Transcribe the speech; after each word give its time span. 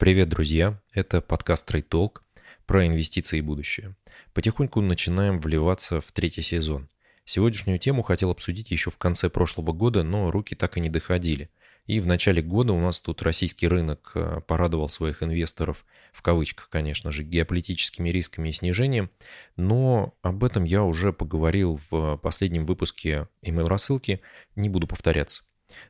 Привет, 0.00 0.30
друзья! 0.30 0.80
Это 0.94 1.20
подкаст 1.20 1.70
Trade 1.70 1.86
Talk 1.86 2.22
про 2.64 2.86
инвестиции 2.86 3.36
и 3.36 3.42
будущее. 3.42 3.94
Потихоньку 4.32 4.80
начинаем 4.80 5.38
вливаться 5.38 6.00
в 6.00 6.10
третий 6.10 6.40
сезон. 6.40 6.88
Сегодняшнюю 7.26 7.78
тему 7.78 8.00
хотел 8.00 8.30
обсудить 8.30 8.70
еще 8.70 8.90
в 8.90 8.96
конце 8.96 9.28
прошлого 9.28 9.72
года, 9.74 10.02
но 10.02 10.30
руки 10.30 10.54
так 10.54 10.78
и 10.78 10.80
не 10.80 10.88
доходили. 10.88 11.50
И 11.84 12.00
в 12.00 12.06
начале 12.06 12.40
года 12.40 12.72
у 12.72 12.80
нас 12.80 13.02
тут 13.02 13.20
российский 13.20 13.68
рынок 13.68 14.12
э, 14.14 14.40
порадовал 14.46 14.88
своих 14.88 15.22
инвесторов, 15.22 15.84
в 16.14 16.22
кавычках, 16.22 16.70
конечно 16.70 17.10
же, 17.10 17.22
геополитическими 17.22 18.08
рисками 18.08 18.48
и 18.48 18.52
снижением, 18.52 19.10
но 19.56 20.14
об 20.22 20.44
этом 20.44 20.64
я 20.64 20.82
уже 20.82 21.12
поговорил 21.12 21.78
в 21.90 22.16
последнем 22.16 22.64
выпуске 22.64 23.28
email-рассылки, 23.44 24.22
не 24.56 24.70
буду 24.70 24.86
повторяться. 24.86 25.42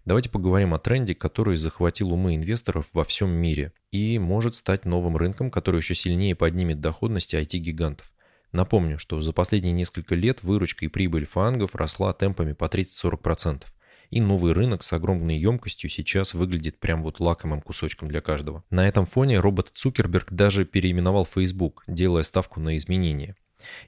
Давайте 0.04 0.30
поговорим 0.30 0.74
о 0.74 0.78
тренде, 0.78 1.14
который 1.14 1.56
захватил 1.56 2.12
умы 2.12 2.34
инвесторов 2.34 2.86
во 2.92 3.04
всем 3.04 3.30
мире 3.30 3.72
и 3.90 4.18
может 4.18 4.54
стать 4.54 4.84
новым 4.84 5.16
рынком, 5.16 5.50
который 5.50 5.78
еще 5.78 5.94
сильнее 5.94 6.34
поднимет 6.34 6.80
доходности 6.80 7.36
IT-гигантов. 7.36 8.12
Напомню, 8.52 8.98
что 8.98 9.20
за 9.20 9.32
последние 9.32 9.72
несколько 9.72 10.14
лет 10.14 10.42
выручка 10.42 10.84
и 10.84 10.88
прибыль 10.88 11.26
фангов 11.26 11.74
росла 11.74 12.12
темпами 12.12 12.52
по 12.52 12.64
30-40%. 12.64 13.62
И 14.10 14.20
новый 14.20 14.52
рынок 14.52 14.82
с 14.82 14.92
огромной 14.92 15.38
емкостью 15.38 15.88
сейчас 15.88 16.34
выглядит 16.34 16.80
прям 16.80 17.04
вот 17.04 17.20
лакомым 17.20 17.62
кусочком 17.62 18.08
для 18.08 18.20
каждого. 18.20 18.64
На 18.68 18.88
этом 18.88 19.06
фоне 19.06 19.38
робот 19.38 19.70
Цукерберг 19.72 20.32
даже 20.32 20.64
переименовал 20.64 21.24
Facebook, 21.24 21.84
делая 21.86 22.24
ставку 22.24 22.58
на 22.58 22.76
изменения. 22.76 23.36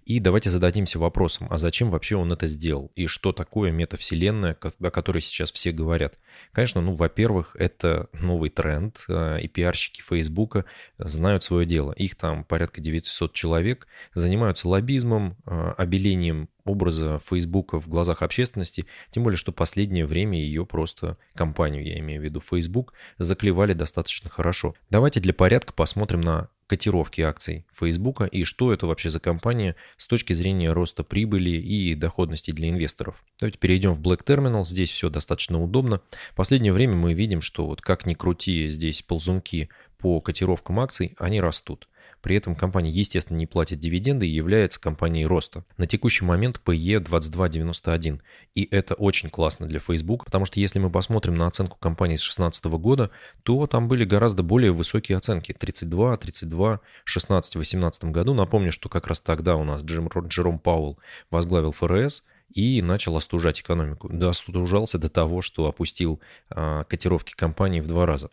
И 0.05 0.21
давайте 0.21 0.51
зададимся 0.51 0.99
вопросом, 0.99 1.47
а 1.51 1.57
зачем 1.57 1.91
вообще 1.91 2.17
он 2.17 2.33
это 2.33 2.47
сделал? 2.47 2.91
И 2.95 3.07
что 3.07 3.33
такое 3.33 3.71
метавселенная, 3.71 4.57
о 4.81 4.91
которой 4.91 5.21
сейчас 5.21 5.53
все 5.53 5.73
говорят? 5.73 6.19
Конечно, 6.53 6.81
ну, 6.81 6.95
во-первых, 6.95 7.57
это 7.59 8.09
новый 8.13 8.51
тренд, 8.51 9.05
э, 9.09 9.41
и 9.41 9.49
пиарщики 9.49 10.03
Фейсбука 10.03 10.65
знают 10.99 11.45
свое 11.45 11.67
дело. 11.67 11.93
Их 11.93 12.15
там 12.17 12.45
порядка 12.45 12.81
900 12.81 13.33
человек, 13.33 13.87
занимаются 14.15 14.69
лоббизмом, 14.69 15.37
э, 15.47 15.75
обелением 15.77 16.49
образа 16.65 17.21
Фейсбука 17.29 17.81
в 17.81 17.89
глазах 17.89 18.23
общественности, 18.23 18.87
тем 19.11 19.23
более, 19.23 19.37
что 19.37 19.53
последнее 19.53 20.07
время 20.07 20.39
ее 20.39 20.65
просто, 20.67 21.17
компанию, 21.35 21.85
я 21.85 21.99
имею 21.99 22.21
в 22.21 22.25
виду 22.25 22.41
Facebook, 22.41 22.93
заклевали 23.19 23.73
достаточно 23.73 24.31
хорошо. 24.31 24.75
Давайте 24.91 25.21
для 25.21 25.33
порядка 25.33 25.73
посмотрим 25.73 26.21
на 26.21 26.49
котировки 26.67 27.21
акций 27.21 27.67
Фейсбука 27.75 28.25
и 28.25 28.45
что 28.45 28.73
это 28.73 28.87
вообще 28.87 29.11
за 29.11 29.21
компания 29.21 29.77
с 29.99 30.07
точки 30.07 30.33
зрения 30.33 30.73
роста 30.73 31.05
прибыли 31.05 31.51
и 31.51 31.95
доходности 31.95 32.51
для 32.51 32.71
инвесторов. 32.71 33.23
Давайте 33.41 33.59
перейдем 33.59 33.93
в 33.93 34.01
Black 34.01 34.25
Terminal, 34.25 34.65
здесь 34.65 34.91
все 34.91 35.11
достаточно 35.11 35.63
удобно. 35.63 36.01
В 36.31 36.35
последнее 36.35 36.73
время 36.73 36.95
мы 36.95 37.13
видим, 37.13 37.43
что 37.43 37.67
вот 37.67 37.83
как 37.83 38.07
ни 38.07 38.15
крути 38.15 38.69
здесь 38.69 39.03
ползунки 39.03 39.69
по 39.99 40.21
котировкам 40.23 40.81
акций, 40.81 41.15
они 41.19 41.41
растут. 41.43 41.89
При 42.23 42.37
этом 42.37 42.55
компания, 42.55 42.91
естественно, 42.91 43.37
не 43.37 43.47
платит 43.47 43.81
дивиденды 43.81 44.27
и 44.27 44.31
является 44.31 44.81
компанией 44.81 45.27
роста. 45.27 45.65
На 45.77 45.87
текущий 45.87 46.25
момент 46.25 46.61
PE 46.65 47.05
22.91. 47.05 48.21
И 48.55 48.69
это 48.71 48.95
очень 48.95 49.29
классно 49.29 49.67
для 49.67 49.81
Facebook, 49.81 50.25
потому 50.25 50.45
что 50.45 50.61
если 50.61 50.79
мы 50.79 50.89
посмотрим 50.89 51.35
на 51.35 51.49
оценку 51.49 51.77
компании 51.79 52.17
с 52.17 52.21
2016 52.21 52.65
года, 52.67 53.11
то 53.43 53.67
там 53.67 53.89
были 53.89 54.05
гораздо 54.05 54.43
более 54.43 54.73
высокие 54.73 55.19
оценки. 55.19 55.53
32, 55.53 56.17
32, 56.17 56.81
16, 57.05 57.57
18 57.57 58.05
году. 58.05 58.35
Напомню, 58.35 58.71
что 58.71 58.89
как 58.89 59.09
раз 59.09 59.21
тогда 59.21 59.57
у 59.57 59.65
нас 59.65 59.83
Джим, 59.83 60.09
Джером 60.09 60.59
Пауэлл 60.59 60.99
возглавил 61.31 61.73
ФРС, 61.73 62.25
и 62.55 62.83
начал 62.83 63.17
остужать 63.17 63.61
экономику. 63.61 64.11
Да, 64.13 64.29
остужался 64.29 64.99
до 64.99 65.09
того, 65.09 65.41
что 65.41 65.67
опустил 65.67 66.21
а, 66.51 66.85
котировки 66.85 67.33
компании 67.35 67.81
в 67.81 67.87
два 67.87 68.05
раза. 68.05 68.31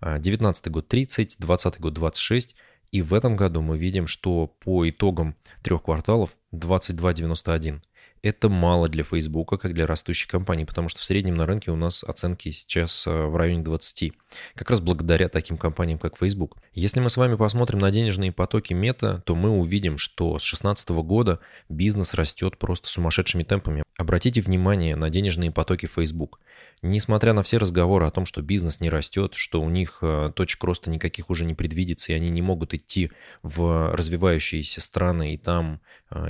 19 0.00 0.70
год 0.70 0.88
30, 0.88 1.36
20 1.38 1.80
год 1.80 1.94
26, 1.94 2.56
и 2.90 3.02
в 3.02 3.12
этом 3.12 3.36
году 3.36 3.60
мы 3.60 3.78
видим, 3.78 4.06
что 4.06 4.46
по 4.46 4.88
итогам 4.88 5.36
трех 5.62 5.82
кварталов 5.82 6.36
22.91. 6.52 7.80
Это 8.22 8.48
мало 8.48 8.88
для 8.88 9.04
Facebook, 9.04 9.60
как 9.60 9.74
для 9.74 9.86
растущей 9.86 10.28
компании, 10.28 10.64
потому 10.64 10.88
что 10.88 11.00
в 11.00 11.04
среднем 11.04 11.36
на 11.36 11.46
рынке 11.46 11.70
у 11.70 11.76
нас 11.76 12.02
оценки 12.02 12.50
сейчас 12.50 13.06
э, 13.06 13.10
в 13.10 13.36
районе 13.36 13.62
20. 13.62 14.12
Как 14.54 14.70
раз 14.70 14.80
благодаря 14.80 15.28
таким 15.28 15.56
компаниям, 15.56 15.98
как 15.98 16.18
Facebook. 16.18 16.56
Если 16.74 17.00
мы 17.00 17.10
с 17.10 17.16
вами 17.16 17.36
посмотрим 17.36 17.78
на 17.78 17.90
денежные 17.90 18.32
потоки 18.32 18.74
мета, 18.74 19.22
то 19.24 19.34
мы 19.36 19.50
увидим, 19.50 19.98
что 19.98 20.38
с 20.38 20.42
2016 20.42 20.90
года 20.90 21.40
бизнес 21.68 22.14
растет 22.14 22.58
просто 22.58 22.88
сумасшедшими 22.88 23.44
темпами. 23.44 23.82
Обратите 23.96 24.40
внимание 24.40 24.96
на 24.96 25.10
денежные 25.10 25.50
потоки 25.50 25.86
Facebook. 25.86 26.40
Несмотря 26.82 27.32
на 27.32 27.42
все 27.42 27.56
разговоры 27.56 28.06
о 28.06 28.10
том, 28.10 28.24
что 28.24 28.40
бизнес 28.40 28.78
не 28.80 28.88
растет, 28.88 29.34
что 29.34 29.60
у 29.60 29.68
них 29.68 29.98
э, 30.02 30.30
точек 30.34 30.62
роста 30.62 30.90
никаких 30.90 31.30
уже 31.30 31.44
не 31.44 31.54
предвидится, 31.54 32.12
и 32.12 32.14
они 32.14 32.30
не 32.30 32.42
могут 32.42 32.74
идти 32.74 33.10
в 33.42 33.92
развивающиеся 33.92 34.80
страны 34.80 35.34
и 35.34 35.36
там 35.36 35.80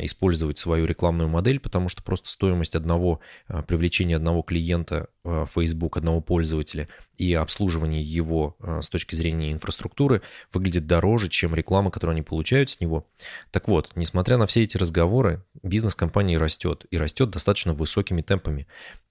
использовать 0.00 0.58
свою 0.58 0.86
рекламную 0.86 1.28
модель, 1.28 1.60
потому 1.60 1.88
что 1.88 2.02
просто 2.02 2.28
стоимость 2.28 2.74
одного 2.74 3.20
э, 3.48 3.62
привлечения 3.62 4.16
одного 4.16 4.42
клиента 4.42 5.08
в 5.24 5.48
Facebook, 5.54 5.96
одного 5.96 6.20
пользователя 6.20 6.88
и 7.18 7.34
обслуживание 7.34 8.02
его 8.02 8.56
с 8.60 8.88
точки 8.88 9.14
зрения 9.14 9.52
инфраструктуры 9.52 10.22
выглядит 10.54 10.86
дороже, 10.86 11.28
чем 11.28 11.54
реклама, 11.54 11.90
которую 11.90 12.14
они 12.14 12.22
получают 12.22 12.70
с 12.70 12.80
него. 12.80 13.06
Так 13.50 13.68
вот, 13.68 13.90
несмотря 13.94 14.38
на 14.38 14.46
все 14.46 14.62
эти 14.62 14.78
разговоры, 14.78 15.44
бизнес 15.62 15.94
компании 15.94 16.36
растет 16.36 16.86
и 16.90 16.96
растет 16.96 17.28
достаточно 17.28 17.74
высокими 17.74 18.22
темпами. 18.22 18.66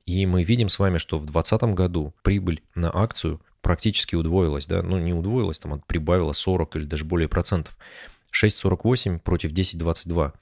И 0.08 0.26
мы 0.26 0.44
видим 0.44 0.70
с 0.70 0.80
вами, 0.80 0.98
что 0.98 1.20
в 1.20 1.26
2020 1.26 1.76
году 1.76 2.16
прибыль 2.24 2.64
на 2.74 2.90
акцию 2.92 3.42
практически 3.62 4.16
удвоилась, 4.16 4.66
да, 4.66 4.82
ну 4.82 4.98
не 4.98 5.14
удвоилась, 5.14 5.60
там 5.60 5.82
прибавила 5.86 6.32
40 6.32 6.78
или 6.78 6.86
даже 6.86 7.06
более 7.06 7.28
процентов. 7.28 7.78
6,48 8.34 9.20
против 9.20 9.52
10,22. 9.52 10.34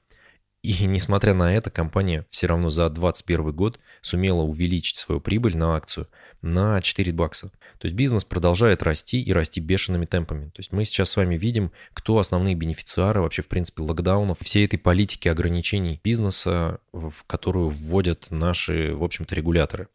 И 0.66 0.86
несмотря 0.88 1.36
на 1.36 1.54
это, 1.54 1.70
компания 1.70 2.26
все 2.32 2.48
равно 2.48 2.72
за 2.72 2.90
2021 2.90 3.52
год 3.52 3.80
сумела 4.02 4.42
увеличить 4.42 4.96
свою 4.96 5.22
прибыль 5.22 5.56
на 5.56 5.76
акцию 5.76 6.08
на 6.42 6.82
4 6.82 7.12
бакса. 7.14 7.52
То 7.78 7.86
есть 7.86 7.96
бизнес 7.96 8.24
продолжает 8.24 8.82
расти 8.82 9.22
и 9.22 9.32
расти 9.32 9.60
бешеными 9.60 10.06
темпами. 10.06 10.46
То 10.46 10.60
есть 10.60 10.72
мы 10.72 10.86
сейчас 10.86 11.12
с 11.12 11.18
вами 11.18 11.36
видим, 11.36 11.72
кто 11.94 12.18
основные 12.18 12.56
бенефициары 12.56 13.22
вообще, 13.22 13.44
в 13.44 13.48
принципе, 13.48 13.84
локдаунов, 13.84 14.40
всей 14.42 14.66
этой 14.66 14.78
политики 14.78 15.28
ограничений 15.28 16.02
бизнеса, 16.04 16.80
в 16.92 17.14
которую 17.28 17.70
вводят 17.70 18.32
наши, 18.32 18.96
в 18.96 19.04
общем-то, 19.04 19.36
регуляторы. 19.36 19.88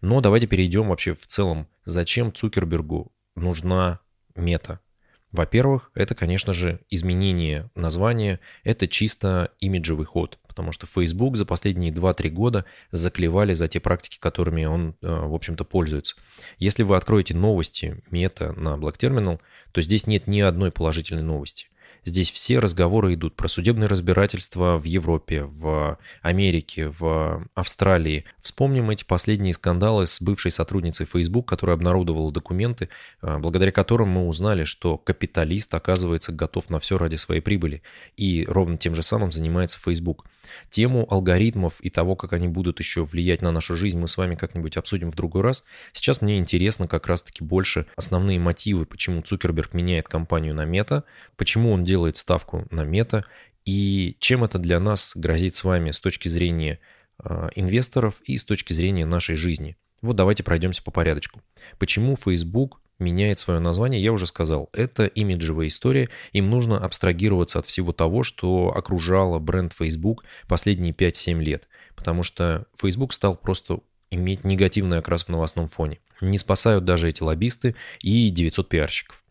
Но 0.00 0.22
давайте 0.22 0.46
перейдем 0.46 0.88
вообще 0.88 1.14
в 1.14 1.26
целом, 1.26 1.66
зачем 1.84 2.32
Цукербергу 2.32 3.12
нужна 3.34 4.00
мета. 4.34 4.80
Во-первых, 5.36 5.90
это, 5.94 6.14
конечно 6.14 6.54
же, 6.54 6.80
изменение 6.88 7.70
названия, 7.74 8.40
это 8.64 8.88
чисто 8.88 9.50
имиджевый 9.60 10.06
ход, 10.06 10.38
потому 10.48 10.72
что 10.72 10.86
Facebook 10.86 11.36
за 11.36 11.44
последние 11.44 11.92
2-3 11.92 12.30
года 12.30 12.64
заклевали 12.90 13.52
за 13.52 13.68
те 13.68 13.78
практики, 13.78 14.18
которыми 14.18 14.64
он, 14.64 14.96
э, 15.02 15.06
в 15.06 15.34
общем-то, 15.34 15.64
пользуется. 15.64 16.16
Если 16.56 16.84
вы 16.84 16.96
откроете 16.96 17.34
новости 17.34 18.02
мета 18.10 18.54
на 18.54 18.76
Black 18.76 18.96
Terminal, 18.98 19.38
то 19.72 19.82
здесь 19.82 20.06
нет 20.06 20.26
ни 20.26 20.40
одной 20.40 20.72
положительной 20.72 21.22
новости. 21.22 21.66
Здесь 22.06 22.30
все 22.30 22.60
разговоры 22.60 23.14
идут 23.14 23.34
про 23.34 23.48
судебные 23.48 23.88
разбирательства 23.88 24.78
в 24.78 24.84
Европе, 24.84 25.42
в 25.42 25.98
Америке, 26.22 26.92
в 26.96 27.44
Австралии. 27.56 28.24
Вспомним 28.40 28.90
эти 28.90 29.02
последние 29.02 29.54
скандалы 29.54 30.06
с 30.06 30.22
бывшей 30.22 30.52
сотрудницей 30.52 31.04
Facebook, 31.04 31.48
которая 31.48 31.74
обнародовала 31.74 32.30
документы, 32.30 32.90
а, 33.22 33.40
благодаря 33.40 33.72
которым 33.72 34.10
мы 34.10 34.28
узнали, 34.28 34.62
что 34.62 34.98
капиталист 34.98 35.74
оказывается 35.74 36.30
готов 36.30 36.70
на 36.70 36.78
все 36.78 36.96
ради 36.96 37.16
своей 37.16 37.40
прибыли. 37.40 37.82
И 38.16 38.44
ровно 38.46 38.78
тем 38.78 38.94
же 38.94 39.02
самым 39.02 39.32
занимается 39.32 39.80
Facebook. 39.84 40.26
Тему 40.70 41.08
алгоритмов 41.10 41.80
и 41.80 41.90
того, 41.90 42.14
как 42.14 42.34
они 42.34 42.46
будут 42.46 42.78
еще 42.78 43.04
влиять 43.04 43.42
на 43.42 43.50
нашу 43.50 43.74
жизнь, 43.74 43.98
мы 43.98 44.06
с 44.06 44.16
вами 44.16 44.36
как-нибудь 44.36 44.76
обсудим 44.76 45.10
в 45.10 45.16
другой 45.16 45.42
раз. 45.42 45.64
Сейчас 45.92 46.20
мне 46.20 46.38
интересно 46.38 46.86
как 46.86 47.08
раз-таки 47.08 47.42
больше 47.42 47.86
основные 47.96 48.38
мотивы, 48.38 48.86
почему 48.86 49.22
Цукерберг 49.22 49.74
меняет 49.74 50.06
компанию 50.06 50.54
на 50.54 50.64
мета, 50.64 51.02
почему 51.36 51.72
он 51.72 51.84
делает 51.84 51.95
делает 51.96 52.18
ставку 52.18 52.66
на 52.70 52.84
мета, 52.84 53.24
и 53.64 54.16
чем 54.20 54.44
это 54.44 54.58
для 54.58 54.78
нас 54.78 55.16
грозит 55.16 55.54
с 55.54 55.64
вами 55.64 55.92
с 55.92 56.00
точки 56.00 56.28
зрения 56.28 56.78
э, 57.24 57.48
инвесторов 57.54 58.20
и 58.26 58.36
с 58.36 58.44
точки 58.44 58.74
зрения 58.74 59.06
нашей 59.06 59.34
жизни. 59.34 59.76
Вот 60.02 60.14
давайте 60.14 60.42
пройдемся 60.42 60.82
по 60.82 60.90
порядочку. 60.90 61.40
Почему 61.78 62.16
Facebook 62.16 62.82
меняет 62.98 63.38
свое 63.38 63.60
название, 63.60 64.02
я 64.02 64.12
уже 64.12 64.26
сказал, 64.26 64.68
это 64.74 65.06
имиджевая 65.06 65.68
история, 65.68 66.10
им 66.32 66.50
нужно 66.50 66.78
абстрагироваться 66.78 67.60
от 67.60 67.66
всего 67.66 67.92
того, 67.92 68.22
что 68.24 68.74
окружало 68.76 69.38
бренд 69.38 69.72
Facebook 69.72 70.24
последние 70.48 70.92
5-7 70.92 71.42
лет, 71.42 71.68
потому 71.94 72.22
что 72.22 72.66
Facebook 72.78 73.14
стал 73.14 73.36
просто 73.36 73.80
иметь 74.10 74.44
негативный 74.44 74.98
окрас 74.98 75.24
в 75.24 75.28
новостном 75.30 75.68
фоне. 75.68 75.98
Не 76.20 76.36
спасают 76.36 76.84
даже 76.84 77.08
эти 77.08 77.22
лоббисты 77.22 77.74
и 78.02 78.28
900 78.28 78.68
пиарщиков. 78.68 79.22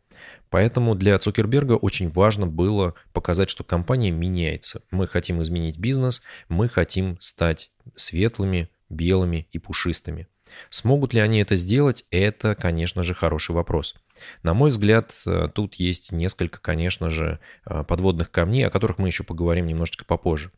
Поэтому 0.56 0.96
для 0.96 1.20
Цукерберга 1.20 1.74
очень 1.74 2.10
важно 2.10 2.48
было 2.48 2.94
показать, 3.12 3.50
что 3.50 3.66
компания 3.66 4.10
меняется. 4.10 4.84
Мы 4.90 5.06
хотим 5.06 5.42
изменить 5.42 5.78
бизнес, 5.78 6.22
мы 6.48 6.70
хотим 6.70 7.20
стать 7.20 7.72
светлыми, 7.98 8.70
белыми 8.88 9.50
и 9.52 9.60
пушистыми. 9.60 10.30
Смогут 10.70 11.14
ли 11.14 11.20
они 11.20 11.42
это 11.42 11.58
сделать, 11.58 12.06
это, 12.10 12.56
конечно 12.56 13.04
же, 13.04 13.14
хороший 13.14 13.52
вопрос. 13.52 13.96
На 14.44 14.54
мой 14.54 14.70
взгляд, 14.70 15.14
э, 15.26 15.50
тут 15.54 15.76
есть 15.76 16.14
несколько, 16.14 16.62
конечно 16.62 17.10
же, 17.10 17.40
э, 17.66 17.84
подводных 17.84 18.32
камней, 18.32 18.66
о 18.66 18.70
которых 18.70 18.98
мы 18.98 19.10
еще 19.10 19.26
поговорим 19.26 19.68
немножечко 19.68 20.06
попозже. 20.06 20.52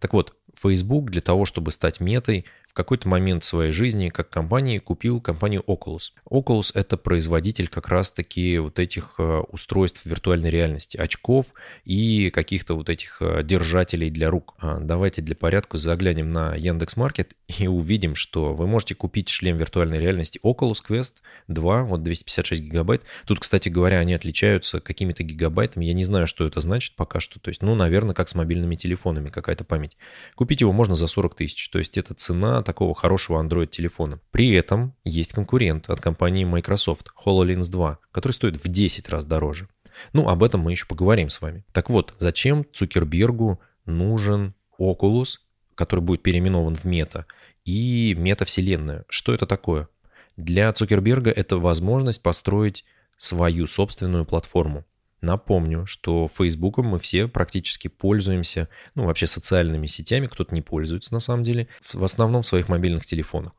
Так 0.00 0.14
вот, 0.14 0.34
Facebook 0.60 1.10
для 1.10 1.20
того, 1.20 1.44
чтобы 1.44 1.70
стать 1.70 2.00
метой, 2.00 2.44
какой-то 2.74 3.08
момент 3.08 3.44
своей 3.44 3.70
жизни 3.72 4.10
как 4.10 4.28
компании 4.28 4.78
купил 4.78 5.20
компанию 5.20 5.62
Oculus. 5.66 6.10
Oculus— 6.28 6.72
это 6.74 6.96
производитель 6.96 7.68
как 7.68 7.88
раз-таки 7.88 8.58
вот 8.58 8.78
этих 8.78 9.14
э, 9.18 9.42
устройств 9.48 10.04
виртуальной 10.04 10.50
реальности, 10.50 10.96
очков 10.96 11.54
и 11.84 12.30
каких-то 12.30 12.74
вот 12.74 12.90
этих 12.90 13.18
э, 13.20 13.42
держателей 13.44 14.10
для 14.10 14.28
рук. 14.28 14.54
А, 14.58 14.78
давайте 14.80 15.22
для 15.22 15.36
порядка 15.36 15.78
заглянем 15.78 16.32
на 16.32 16.54
Яндекс.Маркет 16.56 17.34
и 17.58 17.68
увидим, 17.68 18.16
что 18.16 18.54
вы 18.54 18.66
можете 18.66 18.96
купить 18.96 19.28
шлем 19.28 19.56
виртуальной 19.56 20.00
реальности 20.00 20.40
Oculus 20.42 20.82
Quest 20.86 21.14
2, 21.46 21.84
вот 21.84 22.02
256 22.02 22.60
гигабайт. 22.60 23.02
Тут, 23.24 23.38
кстати 23.38 23.68
говоря, 23.68 24.00
они 24.00 24.14
отличаются 24.14 24.80
какими-то 24.80 25.22
гигабайтами. 25.22 25.84
Я 25.84 25.92
не 25.92 26.04
знаю, 26.04 26.26
что 26.26 26.44
это 26.44 26.60
значит 26.60 26.96
пока 26.96 27.20
что. 27.20 27.38
То 27.38 27.50
есть, 27.50 27.62
ну, 27.62 27.76
наверное, 27.76 28.14
как 28.14 28.28
с 28.28 28.34
мобильными 28.34 28.74
телефонами, 28.74 29.30
какая-то 29.30 29.62
память. 29.62 29.96
Купить 30.34 30.60
его 30.60 30.72
можно 30.72 30.96
за 30.96 31.06
40 31.06 31.36
тысяч. 31.36 31.68
То 31.68 31.78
есть, 31.78 31.96
это 31.96 32.14
цена 32.14 32.63
такого 32.64 32.94
хорошего 32.94 33.42
Android-телефона. 33.42 34.20
При 34.30 34.52
этом 34.52 34.94
есть 35.04 35.32
конкурент 35.32 35.88
от 35.88 36.00
компании 36.00 36.44
Microsoft, 36.44 37.12
HoloLens 37.24 37.70
2, 37.70 37.98
который 38.10 38.32
стоит 38.32 38.62
в 38.62 38.68
10 38.68 39.08
раз 39.08 39.24
дороже. 39.24 39.68
Ну, 40.12 40.28
об 40.28 40.42
этом 40.42 40.60
мы 40.60 40.72
еще 40.72 40.86
поговорим 40.86 41.30
с 41.30 41.40
вами. 41.40 41.64
Так 41.72 41.90
вот, 41.90 42.14
зачем 42.18 42.66
Цукербергу 42.72 43.60
нужен 43.86 44.54
Oculus, 44.80 45.38
который 45.74 46.00
будет 46.00 46.22
переименован 46.22 46.74
в 46.74 46.84
Мета, 46.84 47.26
и 47.64 48.14
метавселенная? 48.18 49.04
Что 49.08 49.32
это 49.32 49.46
такое? 49.46 49.88
Для 50.36 50.72
Цукерберга 50.72 51.30
это 51.30 51.58
возможность 51.58 52.22
построить 52.22 52.84
свою 53.16 53.66
собственную 53.66 54.24
платформу. 54.24 54.84
Напомню, 55.24 55.86
что 55.86 56.28
Фейсбуком 56.28 56.86
мы 56.86 56.98
все 56.98 57.28
практически 57.28 57.88
пользуемся, 57.88 58.68
ну 58.94 59.06
вообще 59.06 59.26
социальными 59.26 59.86
сетями, 59.86 60.26
кто-то 60.26 60.54
не 60.54 60.60
пользуется 60.60 61.14
на 61.14 61.20
самом 61.20 61.42
деле, 61.42 61.66
в 61.94 62.04
основном 62.04 62.42
в 62.42 62.46
своих 62.46 62.68
мобильных 62.68 63.06
телефонах. 63.06 63.52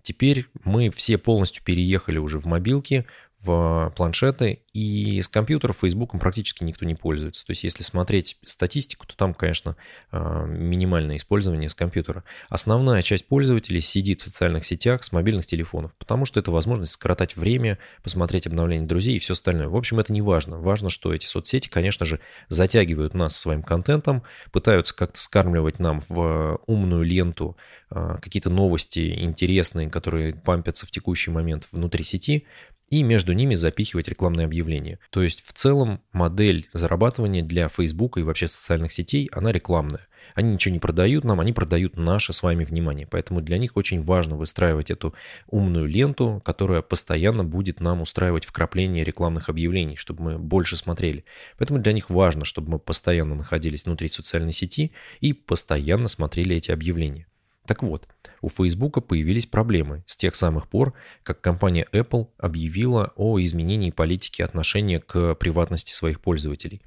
Теперь 0.00 0.46
мы 0.64 0.90
все 0.90 1.18
полностью 1.18 1.62
переехали 1.62 2.16
уже 2.16 2.38
в 2.38 2.46
мобилки, 2.46 3.04
в 3.42 3.92
планшеты, 3.96 4.60
и 4.72 5.20
с 5.22 5.28
компьютеров 5.28 5.78
Фейсбуком 5.80 6.20
практически 6.20 6.62
никто 6.62 6.84
не 6.84 6.94
пользуется. 6.94 7.44
То 7.46 7.52
есть, 7.52 7.64
если 7.64 7.82
смотреть 7.82 8.36
статистику, 8.44 9.06
то 9.06 9.16
там, 9.16 9.34
конечно, 9.34 9.76
а, 10.12 10.44
минимальное 10.44 11.16
использование 11.16 11.68
с 11.68 11.74
компьютера. 11.74 12.22
Основная 12.48 13.02
часть 13.02 13.26
пользователей 13.26 13.80
сидит 13.80 14.20
в 14.20 14.24
социальных 14.24 14.64
сетях 14.64 15.02
с 15.04 15.12
мобильных 15.12 15.46
телефонов, 15.46 15.92
потому 15.98 16.26
что 16.26 16.38
это 16.38 16.50
возможность 16.50 16.92
скоротать 16.92 17.36
время, 17.36 17.78
посмотреть 18.02 18.46
обновления 18.46 18.86
друзей 18.86 19.16
и 19.16 19.18
все 19.18 19.32
остальное. 19.32 19.68
В 19.68 19.76
общем, 19.76 19.98
это 19.98 20.12
не 20.12 20.22
важно. 20.22 20.58
Важно, 20.58 20.90
что 20.90 21.12
эти 21.12 21.26
соцсети, 21.26 21.68
конечно 21.68 22.04
же, 22.06 22.20
затягивают 22.48 23.14
нас 23.14 23.36
своим 23.36 23.62
контентом, 23.62 24.22
пытаются 24.52 24.94
как-то 24.94 25.20
скармливать 25.20 25.78
нам 25.78 26.02
в 26.08 26.60
умную 26.66 27.04
ленту 27.04 27.56
какие-то 27.90 28.50
новости 28.50 29.20
интересные, 29.20 29.90
которые 29.90 30.32
пампятся 30.34 30.86
в 30.86 30.92
текущий 30.92 31.32
момент 31.32 31.66
внутри 31.72 32.04
сети, 32.04 32.46
и 32.90 33.04
между 33.04 33.32
ними 33.32 33.54
запихивать 33.54 34.08
рекламные 34.08 34.46
объявления. 34.46 34.98
То 35.10 35.22
есть 35.22 35.46
в 35.46 35.52
целом 35.52 36.00
модель 36.12 36.68
зарабатывания 36.72 37.42
для 37.42 37.68
Facebook 37.68 38.18
и 38.18 38.22
вообще 38.22 38.48
социальных 38.48 38.90
сетей, 38.90 39.30
она 39.32 39.52
рекламная. 39.52 40.08
Они 40.34 40.52
ничего 40.52 40.72
не 40.72 40.80
продают 40.80 41.24
нам, 41.24 41.40
они 41.40 41.52
продают 41.52 41.96
наше 41.96 42.32
с 42.32 42.42
вами 42.42 42.64
внимание. 42.64 43.06
Поэтому 43.06 43.40
для 43.40 43.58
них 43.58 43.76
очень 43.76 44.02
важно 44.02 44.36
выстраивать 44.36 44.90
эту 44.90 45.14
умную 45.46 45.86
ленту, 45.86 46.42
которая 46.44 46.82
постоянно 46.82 47.44
будет 47.44 47.80
нам 47.80 48.00
устраивать 48.00 48.44
вкрапление 48.44 49.04
рекламных 49.04 49.48
объявлений, 49.48 49.96
чтобы 49.96 50.24
мы 50.24 50.38
больше 50.38 50.76
смотрели. 50.76 51.24
Поэтому 51.58 51.78
для 51.78 51.92
них 51.92 52.10
важно, 52.10 52.44
чтобы 52.44 52.72
мы 52.72 52.78
постоянно 52.80 53.36
находились 53.36 53.84
внутри 53.84 54.08
социальной 54.08 54.52
сети 54.52 54.92
и 55.20 55.32
постоянно 55.32 56.08
смотрели 56.08 56.56
эти 56.56 56.72
объявления. 56.72 57.26
Так 57.66 57.82
вот, 57.82 58.08
у 58.40 58.48
Facebook 58.48 59.06
появились 59.06 59.46
проблемы 59.46 60.02
с 60.06 60.16
тех 60.16 60.34
самых 60.34 60.68
пор, 60.68 60.94
как 61.22 61.40
компания 61.40 61.86
Apple 61.92 62.28
объявила 62.38 63.12
о 63.16 63.40
изменении 63.40 63.90
политики 63.90 64.42
отношения 64.42 65.00
к 65.00 65.34
приватности 65.34 65.92
своих 65.92 66.20
пользователей. 66.20 66.80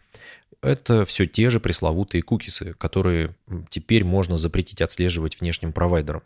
Это 0.62 1.06
все 1.06 1.26
те 1.28 1.50
же 1.50 1.60
пресловутые 1.60 2.22
кукисы, 2.22 2.74
которые 2.74 3.36
теперь 3.70 4.04
можно 4.04 4.38
запретить 4.38 4.82
отслеживать 4.82 5.40
внешним 5.40 5.74
провайдерам. 5.74 6.24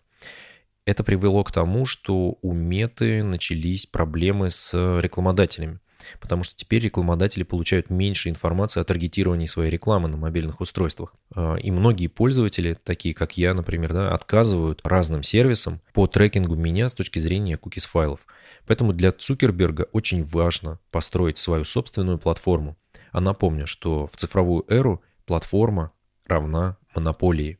Это 0.85 1.03
привело 1.03 1.43
к 1.43 1.51
тому, 1.51 1.85
что 1.85 2.37
у 2.41 2.53
Меты 2.53 3.23
начались 3.23 3.85
проблемы 3.85 4.49
с 4.49 4.73
рекламодателями 5.01 5.79
потому 6.19 6.43
что 6.43 6.55
теперь 6.55 6.83
рекламодатели 6.83 7.43
получают 7.43 7.89
меньше 7.89 8.29
информации 8.29 8.79
о 8.79 8.83
таргетировании 8.83 9.45
своей 9.45 9.71
рекламы 9.71 10.07
на 10.07 10.17
мобильных 10.17 10.61
устройствах. 10.61 11.13
А, 11.35 11.55
и 11.55 11.71
многие 11.71 12.07
пользователи, 12.07 12.77
такие 12.83 13.13
как 13.13 13.37
я, 13.37 13.53
например, 13.53 13.93
да, 13.93 14.13
отказывают 14.13 14.81
разным 14.83 15.23
сервисам 15.23 15.81
по 15.93 16.07
трекингу 16.07 16.55
меня 16.55 16.89
с 16.89 16.93
точки 16.93 17.19
зрения 17.19 17.55
cookies 17.55 17.87
файлов. 17.87 18.21
Поэтому 18.65 18.93
для 18.93 19.11
Цукерберга 19.11 19.87
очень 19.93 20.23
важно 20.23 20.79
построить 20.91 21.37
свою 21.37 21.63
собственную 21.63 22.19
платформу. 22.19 22.77
А 23.11 23.21
напомню, 23.21 23.65
что 23.65 24.07
в 24.07 24.15
цифровую 24.17 24.65
эру 24.67 25.01
платформа 25.25 25.91
равна 26.25 26.77
монополии. 26.93 27.59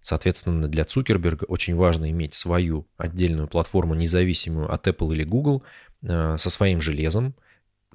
Соответственно, 0.00 0.68
для 0.68 0.84
Цукерберга 0.84 1.44
очень 1.44 1.76
важно 1.76 2.10
иметь 2.10 2.34
свою 2.34 2.86
отдельную 2.96 3.46
платформу, 3.46 3.94
независимую 3.94 4.72
от 4.72 4.86
Apple 4.88 5.14
или 5.14 5.22
Google, 5.22 5.62
а, 6.04 6.36
со 6.36 6.50
своим 6.50 6.80
железом, 6.80 7.34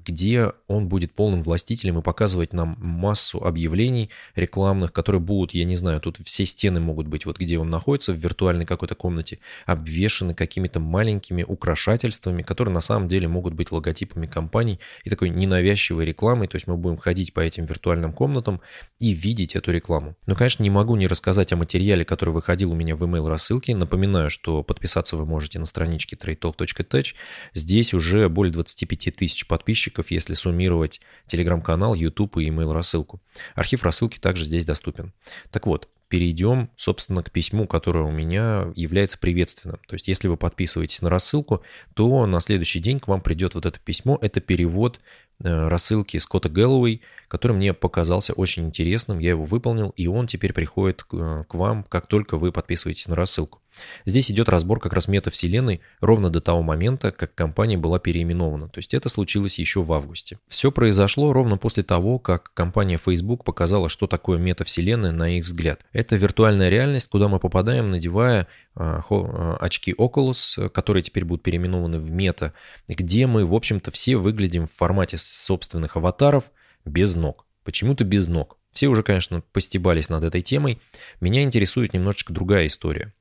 где 0.08 0.52
он 0.66 0.88
будет 0.88 1.12
полным 1.12 1.42
властителем 1.42 1.98
и 1.98 2.02
показывать 2.02 2.52
нам 2.54 2.76
массу 2.80 3.44
объявлений 3.44 4.08
рекламных, 4.34 4.92
которые 4.92 5.20
будут, 5.20 5.52
я 5.52 5.64
не 5.64 5.76
знаю, 5.76 6.00
тут 6.00 6.18
все 6.24 6.46
стены 6.46 6.80
могут 6.80 7.06
быть, 7.06 7.26
вот 7.26 7.38
где 7.38 7.58
он 7.58 7.68
находится, 7.68 8.12
в 8.12 8.16
виртуальной 8.16 8.64
какой-то 8.64 8.94
комнате, 8.94 9.38
обвешаны 9.66 10.34
какими-то 10.34 10.80
маленькими 10.80 11.42
украшательствами, 11.42 12.42
которые 12.42 12.72
на 12.72 12.80
самом 12.80 13.08
деле 13.08 13.28
могут 13.28 13.54
быть 13.54 13.70
логотипами 13.70 14.26
компаний 14.26 14.80
и 15.04 15.10
такой 15.10 15.28
ненавязчивой 15.28 16.06
рекламой, 16.06 16.48
то 16.48 16.56
есть 16.56 16.66
мы 16.66 16.76
будем 16.76 16.96
ходить 16.96 17.34
по 17.34 17.40
этим 17.40 17.66
виртуальным 17.66 18.12
комнатам 18.12 18.60
и 18.98 19.10
видеть 19.10 19.56
эту 19.56 19.72
рекламу. 19.72 20.16
Но, 20.26 20.34
конечно, 20.34 20.62
не 20.62 20.70
могу 20.70 20.96
не 20.96 21.06
рассказать 21.06 21.52
о 21.52 21.56
материале, 21.56 22.04
который 22.04 22.30
выходил 22.30 22.72
у 22.72 22.74
меня 22.74 22.96
в 22.96 23.04
email 23.04 23.28
рассылке. 23.28 23.76
Напоминаю, 23.76 24.30
что 24.30 24.62
подписаться 24.62 25.16
вы 25.16 25.26
можете 25.26 25.58
на 25.58 25.66
страничке 25.66 26.16
tradetalk.tech. 26.16 27.14
Здесь 27.52 27.92
уже 27.92 28.28
более 28.28 28.52
25 28.52 29.14
тысяч 29.14 29.46
подписчиков 29.46 29.97
подписчиков, 29.98 30.10
если 30.10 30.34
суммировать 30.34 31.00
телеграм-канал, 31.26 31.94
YouTube 31.94 32.38
и 32.38 32.48
email 32.48 32.72
рассылку. 32.72 33.20
Архив 33.54 33.82
рассылки 33.82 34.18
также 34.18 34.44
здесь 34.44 34.64
доступен. 34.64 35.12
Так 35.50 35.66
вот, 35.66 35.88
перейдем, 36.08 36.70
собственно, 36.76 37.22
к 37.22 37.30
письму, 37.30 37.66
которое 37.66 38.04
у 38.04 38.10
меня 38.10 38.72
является 38.74 39.18
приветственным. 39.18 39.78
То 39.86 39.94
есть, 39.94 40.08
если 40.08 40.28
вы 40.28 40.36
подписываетесь 40.36 41.02
на 41.02 41.10
рассылку, 41.10 41.62
то 41.94 42.26
на 42.26 42.40
следующий 42.40 42.80
день 42.80 42.98
к 43.00 43.08
вам 43.08 43.20
придет 43.20 43.54
вот 43.54 43.66
это 43.66 43.78
письмо. 43.78 44.18
Это 44.22 44.40
перевод 44.40 45.00
э, 45.44 45.68
рассылки 45.68 46.18
Скотта 46.18 46.48
Гэллоуэй, 46.48 47.02
который 47.28 47.52
мне 47.52 47.74
показался 47.74 48.32
очень 48.32 48.66
интересным. 48.66 49.18
Я 49.18 49.30
его 49.30 49.44
выполнил, 49.44 49.92
и 49.96 50.06
он 50.06 50.26
теперь 50.26 50.52
приходит 50.52 51.02
к 51.02 51.14
э, 51.14 51.44
вам, 51.52 51.84
как 51.84 52.06
только 52.06 52.38
вы 52.38 52.52
подписываетесь 52.52 53.08
на 53.08 53.14
рассылку. 53.14 53.60
Здесь 54.04 54.30
идет 54.30 54.48
разбор 54.48 54.80
как 54.80 54.92
раз 54.92 55.08
метавселенной 55.08 55.80
ровно 56.00 56.30
до 56.30 56.40
того 56.40 56.62
момента, 56.62 57.12
как 57.12 57.34
компания 57.34 57.76
была 57.76 57.98
переименована. 57.98 58.68
То 58.68 58.78
есть 58.78 58.94
это 58.94 59.08
случилось 59.08 59.58
еще 59.58 59.82
в 59.82 59.92
августе. 59.92 60.38
Все 60.48 60.72
произошло 60.72 61.32
ровно 61.32 61.56
после 61.56 61.82
того, 61.82 62.18
как 62.18 62.52
компания 62.54 62.98
Facebook 62.98 63.44
показала, 63.44 63.88
что 63.88 64.06
такое 64.06 64.38
метавселенная 64.38 65.12
на 65.12 65.36
их 65.38 65.44
взгляд. 65.44 65.84
Это 65.92 66.16
виртуальная 66.16 66.68
реальность, 66.68 67.08
куда 67.08 67.28
мы 67.28 67.38
попадаем, 67.38 67.90
надевая 67.90 68.46
а, 68.74 69.00
а, 69.08 69.56
очки 69.60 69.92
Oculus, 69.92 70.68
которые 70.70 71.02
теперь 71.02 71.24
будут 71.24 71.42
переименованы 71.42 71.98
в 71.98 72.10
мета, 72.10 72.52
где 72.86 73.26
мы, 73.26 73.44
в 73.44 73.54
общем-то, 73.54 73.90
все 73.90 74.16
выглядим 74.16 74.66
в 74.66 74.72
формате 74.72 75.16
собственных 75.18 75.96
аватаров 75.96 76.50
без 76.84 77.14
ног. 77.14 77.46
Почему-то 77.64 78.04
без 78.04 78.28
ног. 78.28 78.58
Все 78.72 78.86
уже, 78.88 79.02
конечно, 79.02 79.40
постебались 79.52 80.08
над 80.08 80.24
этой 80.24 80.40
темой. 80.40 80.80
Меня 81.20 81.42
интересует 81.42 81.92
немножечко 81.92 82.32
другая 82.32 82.66
история. 82.66 83.12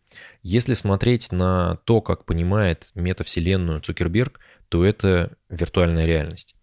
Если 0.44 0.74
смотреть 0.74 1.32
на 1.32 1.78
то, 1.86 2.02
как 2.02 2.26
понимает 2.26 2.92
метавселенную 2.96 3.82
Цукерберг, 3.82 4.40
то 4.70 4.86
это 4.86 5.38
виртуальная 5.50 6.06
реальность. 6.06 6.58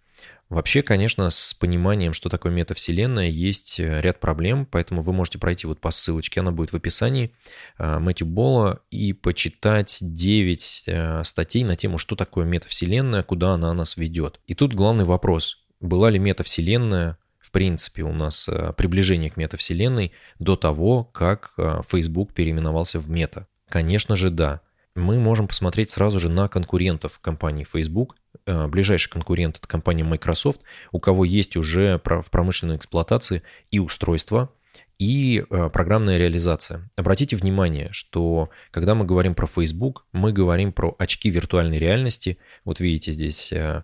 Вообще, 0.50 0.82
конечно, 0.82 1.30
с 1.30 1.54
пониманием, 1.54 2.12
что 2.12 2.28
такое 2.28 2.52
метавселенная, 2.52 3.28
есть 3.28 3.80
э, 3.80 4.00
ряд 4.02 4.20
проблем, 4.20 4.66
поэтому 4.66 5.02
вы 5.02 5.12
можете 5.12 5.38
пройти 5.38 5.66
вот 5.66 5.80
по 5.80 5.90
ссылочке, 5.90 6.40
она 6.40 6.52
будет 6.52 6.72
в 6.72 6.76
описании, 6.76 7.32
э, 7.78 7.98
Мэтью 7.98 8.26
Болла, 8.26 8.80
и 8.90 9.14
почитать 9.14 9.98
9 10.00 10.84
э, 10.86 11.24
статей 11.24 11.64
на 11.64 11.76
тему, 11.76 11.96
что 11.96 12.14
такое 12.14 12.44
метавселенная, 12.44 13.22
куда 13.22 13.54
она 13.54 13.72
нас 13.72 13.96
ведет. 13.96 14.38
И 14.46 14.54
тут 14.54 14.74
главный 14.74 15.04
вопрос, 15.04 15.64
была 15.80 16.10
ли 16.10 16.18
метавселенная 16.18 17.18
в 17.40 17.50
принципе 17.50 18.02
у 18.02 18.12
нас 18.12 18.50
приближение 18.76 19.30
к 19.30 19.36
метавселенной 19.36 20.10
до 20.40 20.56
того, 20.56 21.04
как 21.04 21.52
Facebook 21.88 22.32
переименовался 22.32 22.98
в 22.98 23.08
мета. 23.08 23.46
Конечно 23.74 24.14
же, 24.14 24.30
да. 24.30 24.60
мы 24.94 25.18
можем 25.18 25.48
посмотреть 25.48 25.90
сразу 25.90 26.20
же 26.20 26.28
на 26.28 26.46
конкурентов 26.46 27.18
компании 27.18 27.64
Facebook. 27.64 28.14
Э, 28.46 28.68
ближайший 28.68 29.10
конкурент– 29.10 29.56
это 29.58 29.66
компания 29.66 30.04
Microsoft, 30.04 30.60
у 30.92 31.00
кого 31.00 31.24
есть 31.24 31.56
уже 31.56 32.00
в 32.04 32.30
промышленной 32.30 32.76
эксплуатации 32.76 33.42
и 33.72 33.80
устройства– 33.80 34.52
и 34.98 35.44
э, 35.50 35.70
программная 35.70 36.18
реализация. 36.18 36.88
Обратите 36.96 37.36
внимание, 37.36 37.88
что 37.90 38.48
когда 38.70 38.94
мы 38.94 39.04
говорим 39.04 39.34
про 39.34 39.46
Facebook, 39.46 40.06
мы 40.12 40.32
говорим 40.32 40.72
про 40.72 40.94
очки 40.98 41.30
виртуальной 41.30 41.78
реальности. 41.78 42.38
Вот 42.64 42.80
видите, 42.80 43.10
здесь 43.10 43.52
э, 43.52 43.82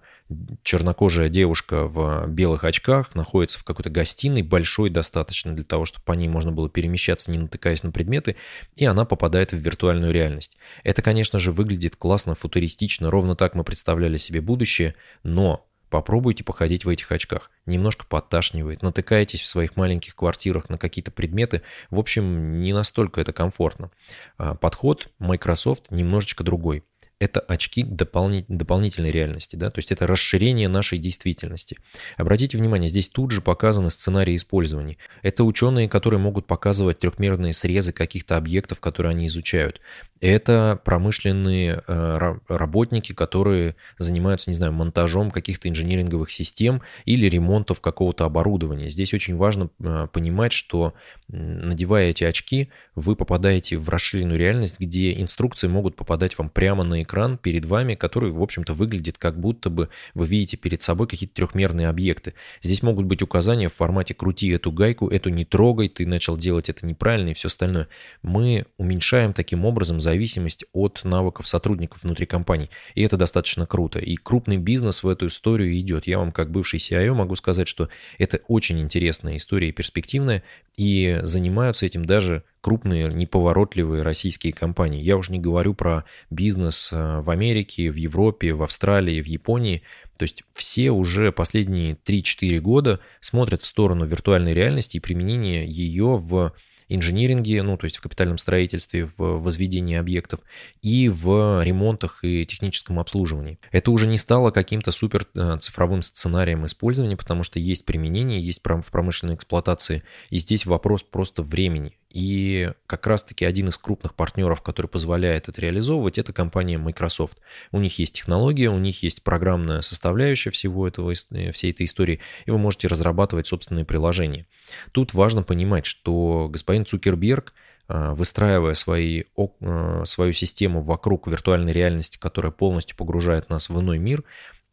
чернокожая 0.62 1.29
девушка 1.29 1.87
в 1.87 2.26
белых 2.29 2.64
очках 2.64 3.14
находится 3.14 3.59
в 3.59 3.64
какой-то 3.64 3.90
гостиной, 3.90 4.43
большой 4.43 4.90
достаточно 4.90 5.55
для 5.55 5.64
того, 5.64 5.85
чтобы 5.85 6.05
по 6.05 6.12
ней 6.12 6.29
можно 6.29 6.52
было 6.52 6.71
перемещаться, 6.71 7.31
не 7.31 7.38
натыкаясь 7.38 7.83
на 7.83 7.90
предметы, 7.90 8.37
и 8.76 8.85
она 8.85 9.05
попадает 9.05 9.52
в 9.52 9.57
виртуальную 9.57 10.12
реальность. 10.12 10.57
Это, 10.85 11.02
конечно 11.02 11.38
же, 11.38 11.50
выглядит 11.50 11.97
классно, 11.97 12.35
футуристично, 12.35 13.11
ровно 13.11 13.35
так 13.35 13.55
мы 13.55 13.64
представляли 13.64 14.17
себе 14.17 14.40
будущее, 14.40 14.95
но 15.25 15.67
Попробуйте 15.91 16.45
походить 16.45 16.85
в 16.85 16.89
этих 16.89 17.11
очках. 17.11 17.51
Немножко 17.67 18.07
подташнивает, 18.07 18.81
натыкаетесь 18.83 19.43
в 19.43 19.47
своих 19.47 19.77
маленьких 19.77 20.15
квартирах 20.15 20.69
на 20.69 20.79
какие-то 20.79 21.11
предметы. 21.11 21.63
В 21.91 21.99
общем, 21.99 22.63
не 22.63 22.73
настолько 22.73 23.21
это 23.21 23.33
комфортно. 23.33 23.91
А, 24.39 24.55
подход 24.55 25.09
Microsoft 25.19 25.91
немножечко 25.91 26.45
другой 26.45 26.85
это 27.21 27.41
очки 27.41 27.83
дополни, 27.83 28.47
дополнительной 28.49 29.11
реальности, 29.11 29.55
да, 29.55 29.71
то 29.71 29.79
есть 29.79 29.93
это 29.93 30.07
расширение 30.07 30.69
нашей 30.69 30.99
действительности. 30.99 31.77
Обратите 32.17 32.57
внимание, 32.57 32.89
здесь 32.89 33.11
тут 33.11 33.31
же 33.31 33.43
показаны 33.43 33.91
сценарии 33.91 34.35
использования. 34.35 34.97
Это 35.23 35.45
ученые, 35.45 35.89
которые 35.89 36.19
могут 36.19 36.47
показывать 36.47 36.99
трехмерные 36.99 37.53
срезы 37.53 37.93
каких-то 37.93 38.39
объектов, 38.39 38.81
которые 38.81 39.11
они 39.11 39.27
изучают. 39.27 39.83
Это 40.21 40.81
промышленные 40.83 41.83
э, 41.87 42.35
работники, 42.49 43.12
которые 43.12 43.77
занимаются, 43.99 44.50
не 44.50 44.57
знаю, 44.57 44.73
монтажом 44.73 45.31
каких-то 45.31 45.69
инжиниринговых 45.69 46.31
систем 46.31 46.83
или 47.05 47.27
ремонтов 47.27 47.81
какого-то 47.81 48.25
оборудования. 48.25 48.89
Здесь 48.89 49.15
очень 49.15 49.37
важно 49.37 49.71
э, 49.79 50.09
понимать, 50.12 50.53
что 50.53 50.95
надевая 51.33 52.11
эти 52.11 52.25
очки, 52.25 52.69
вы 52.95 53.17
попадаете 53.17 53.77
в 53.77 53.89
расширенную 53.89 54.39
реальность, 54.39 54.81
где 54.81 55.13
инструкции 55.21 55.69
могут 55.69 55.97
попадать 55.97 56.37
вам 56.39 56.51
прямо 56.51 56.85
на 56.85 57.03
экран 57.03 57.39
перед 57.39 57.65
вами, 57.65 57.95
который, 57.95 58.31
в 58.31 58.43
общем-то, 58.43 58.75
выглядит 58.75 59.19
как 59.19 59.39
будто 59.39 59.71
бы 59.71 59.89
вы 60.15 60.27
видите 60.27 60.57
перед 60.57 60.83
собой 60.83 61.07
какие-то 61.07 61.35
трехмерные 61.35 61.89
объекты. 61.89 62.35
Здесь 62.63 62.83
могут 62.83 63.07
быть 63.07 63.23
указания 63.23 63.69
в 63.69 63.75
формате 63.75 64.15
«крути 64.15 64.49
эту 64.49 64.73
гайку», 64.73 65.09
«эту 65.09 65.31
не 65.31 65.45
трогай», 65.45 65.89
«ты 65.89 66.07
начал 66.07 66.37
делать 66.37 66.69
это 66.69 66.87
неправильно» 66.87 67.31
и 67.31 67.35
все 67.35 67.49
остальное. 67.49 67.89
Мы 68.23 68.67
уменьшаем 68.77 69.33
таким 69.33 69.65
образом 69.65 70.01
зависимость 70.01 70.65
от 70.73 71.01
навыков 71.05 71.47
сотрудников 71.47 72.03
внутри 72.03 72.27
компании. 72.27 72.71
И 72.95 73.03
это 73.03 73.17
достаточно 73.17 73.67
круто. 73.67 73.99
И 73.99 74.17
крупный 74.17 74.57
бизнес 74.57 75.03
в 75.03 75.09
эту 75.09 75.29
историю 75.29 75.77
идет. 75.79 76.07
Я 76.07 76.19
вам, 76.19 76.33
как 76.33 76.51
бывший 76.51 76.79
CIO, 76.79 77.15
могу 77.15 77.35
сказать, 77.37 77.69
что 77.69 77.89
это 78.19 78.41
очень 78.49 78.81
интересная 78.81 79.37
история 79.37 79.69
и 79.69 79.73
перспективная. 79.73 80.43
И 80.77 81.20
занимаются 81.23 81.87
этим 81.87 82.05
даже 82.05 82.45
крупные, 82.61 83.09
неповоротливые 83.09 84.03
российские 84.03 84.53
компании. 84.53 85.03
Я 85.03 85.17
уже 85.17 85.33
не 85.33 85.39
говорю 85.39 85.75
про 85.75 86.05
бизнес 86.31 86.91
э, 86.93 87.21
в 87.21 87.31
Америке, 87.31 87.91
в 87.91 87.97
Европе, 87.97 88.53
в 88.53 88.62
Австралии, 88.62 89.23
в 89.23 89.27
Японии. 89.27 89.83
То 90.17 90.25
есть 90.25 90.45
все 90.53 90.91
уже 90.91 91.33
последние 91.33 91.95
3-4 91.95 92.61
года 92.61 93.00
смотрят 93.21 93.62
в 93.62 93.67
сторону 93.67 94.05
виртуальной 94.05 94.53
реальности 94.53 94.99
и 94.99 95.00
применения 95.00 95.65
ее 95.67 96.17
в 96.19 96.53
инжиниринге, 96.91 97.63
ну, 97.63 97.77
то 97.77 97.87
есть 97.87 97.97
в 97.97 98.01
капитальном 98.01 98.37
строительстве, 98.37 99.07
в 99.17 99.41
возведении 99.41 99.97
объектов 99.97 100.41
и 100.83 101.09
в 101.09 101.63
ремонтах 101.63 102.21
и 102.23 102.45
техническом 102.45 102.99
обслуживании. 102.99 103.59
Это 103.71 103.91
уже 103.91 104.07
не 104.07 104.19
стало 104.19 104.51
каким-то 104.51 104.91
супер 104.91 105.27
э, 105.35 105.57
цифровым 105.61 106.03
сценарием 106.03 106.67
использования, 106.67 107.17
потому 107.17 107.45
что 107.45 107.59
есть 107.59 107.85
применение, 107.85 108.41
есть 108.41 108.61
в 108.63 108.91
промышленной 108.91 109.37
эксплуатации, 109.37 110.03
и 110.29 110.39
здесь 110.39 110.67
вопрос 110.67 111.03
просто 111.03 111.43
времени. 111.43 111.97
И 112.11 112.73
как 112.87 113.07
раз-таки 113.07 113.45
один 113.45 113.69
из 113.69 113.79
крупных 113.79 114.17
партнеров, 114.17 114.62
который 114.62 114.88
позволяет 114.88 115.49
это 115.49 115.61
реализовывать, 115.61 116.19
это 116.19 116.33
компания 116.33 116.76
Microsoft. 116.76 117.38
У 117.71 117.79
них 117.79 118.00
есть 118.00 118.17
технология, 118.17 118.69
у 118.69 118.79
них 118.79 119.05
есть 119.05 119.23
программная 119.23 119.81
составляющая 119.81 120.50
всего 120.50 120.88
этого, 120.88 121.12
э, 121.12 121.52
всей 121.52 121.71
этой 121.71 121.87
истории, 121.87 122.19
и 122.47 122.50
вы 122.50 122.59
можете 122.59 122.88
разрабатывать 122.88 123.47
собственные 123.47 123.85
приложения. 123.85 124.47
Тут 124.90 125.14
важно 125.14 125.45
понимать, 125.45 125.87
что 125.87 126.49
господин 126.50 126.85
Цукерберг, 126.85 127.55
э, 127.88 128.12
выстраивая 128.14 128.75
свои, 128.75 129.23
э, 129.37 130.02
свою 130.05 130.33
систему 130.33 130.83
вокруг 130.83 131.29
виртуальной 131.29 131.73
реальности, 131.73 132.19
которая 132.19 132.50
полностью 132.50 132.97
погружает 132.97 133.50
нас 133.50 133.69
в 133.69 133.81
иной 133.81 133.99
мир, 133.99 134.25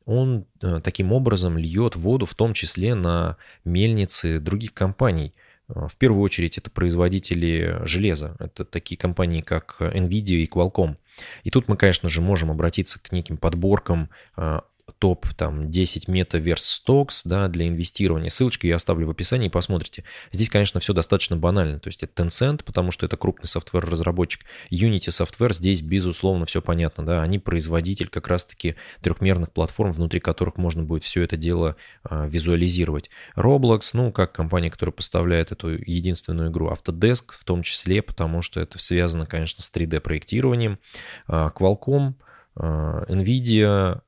он 0.05 0.45
таким 0.85 1.11
образом 1.11 1.57
льет 1.57 1.97
воду 1.97 2.25
в 2.25 2.33
том 2.33 2.53
числе 2.53 2.95
на 2.95 3.35
мельницы 3.65 4.39
других 4.39 4.73
компаний– 4.73 5.33
в 5.67 5.95
первую 5.97 6.21
очередь 6.21 6.57
это 6.57 6.71
производители 6.71 7.79
железа. 7.83 8.35
Это 8.39 8.63
такие 8.63 8.97
компании, 8.97 9.41
как 9.41 9.77
NVIDIA 9.79 10.37
и 10.37 10.47
Qualcomm. 10.47 10.95
И 11.43 11.49
тут 11.49 11.67
мы, 11.67 11.75
конечно 11.77 12.09
же, 12.09 12.21
можем 12.21 12.51
обратиться 12.51 12.99
к 12.99 13.11
неким 13.11 13.37
подборкам 13.37 14.09
а, 14.35 14.63
топ 14.99 15.27
там 15.35 15.69
10 15.69 16.07
метаверс 16.07 16.63
стокс 16.63 17.23
да, 17.23 17.47
для 17.47 17.67
инвестирования. 17.67 18.29
Ссылочки 18.29 18.67
я 18.67 18.75
оставлю 18.75 19.07
в 19.07 19.11
описании, 19.11 19.49
посмотрите. 19.49 20.03
Здесь, 20.31 20.49
конечно, 20.49 20.79
все 20.79 20.93
достаточно 20.93 21.37
банально. 21.37 21.79
То 21.79 21.87
есть 21.87 22.03
это 22.03 22.23
Tencent, 22.23 22.63
потому 22.63 22.91
что 22.91 23.05
это 23.05 23.17
крупный 23.17 23.47
софтвер-разработчик. 23.47 24.41
Unity 24.71 25.09
Software, 25.09 25.53
здесь, 25.53 25.81
безусловно, 25.81 26.45
все 26.45 26.61
понятно. 26.61 27.05
Да? 27.05 27.21
Они 27.21 27.39
производитель 27.39 28.07
как 28.07 28.27
раз-таки 28.27 28.75
трехмерных 29.01 29.51
платформ, 29.51 29.91
внутри 29.91 30.19
которых 30.19 30.57
можно 30.57 30.83
будет 30.83 31.03
все 31.03 31.23
это 31.23 31.37
дело 31.37 31.75
а, 32.03 32.27
визуализировать. 32.27 33.09
Roblox, 33.35 33.91
ну, 33.93 34.11
как 34.11 34.33
компания, 34.33 34.71
которая 34.71 34.93
поставляет 34.93 35.51
эту 35.51 35.69
единственную 35.69 36.49
игру. 36.49 36.69
Autodesk 36.69 37.33
в 37.33 37.43
том 37.43 37.61
числе, 37.63 38.01
потому 38.01 38.41
что 38.41 38.59
это 38.59 38.79
связано, 38.79 39.25
конечно, 39.25 39.61
с 39.61 39.71
3D-проектированием. 39.71 40.79
А, 41.27 41.51
Qualcomm, 41.55 42.13
а, 42.55 43.05
NVIDIA, 43.07 44.01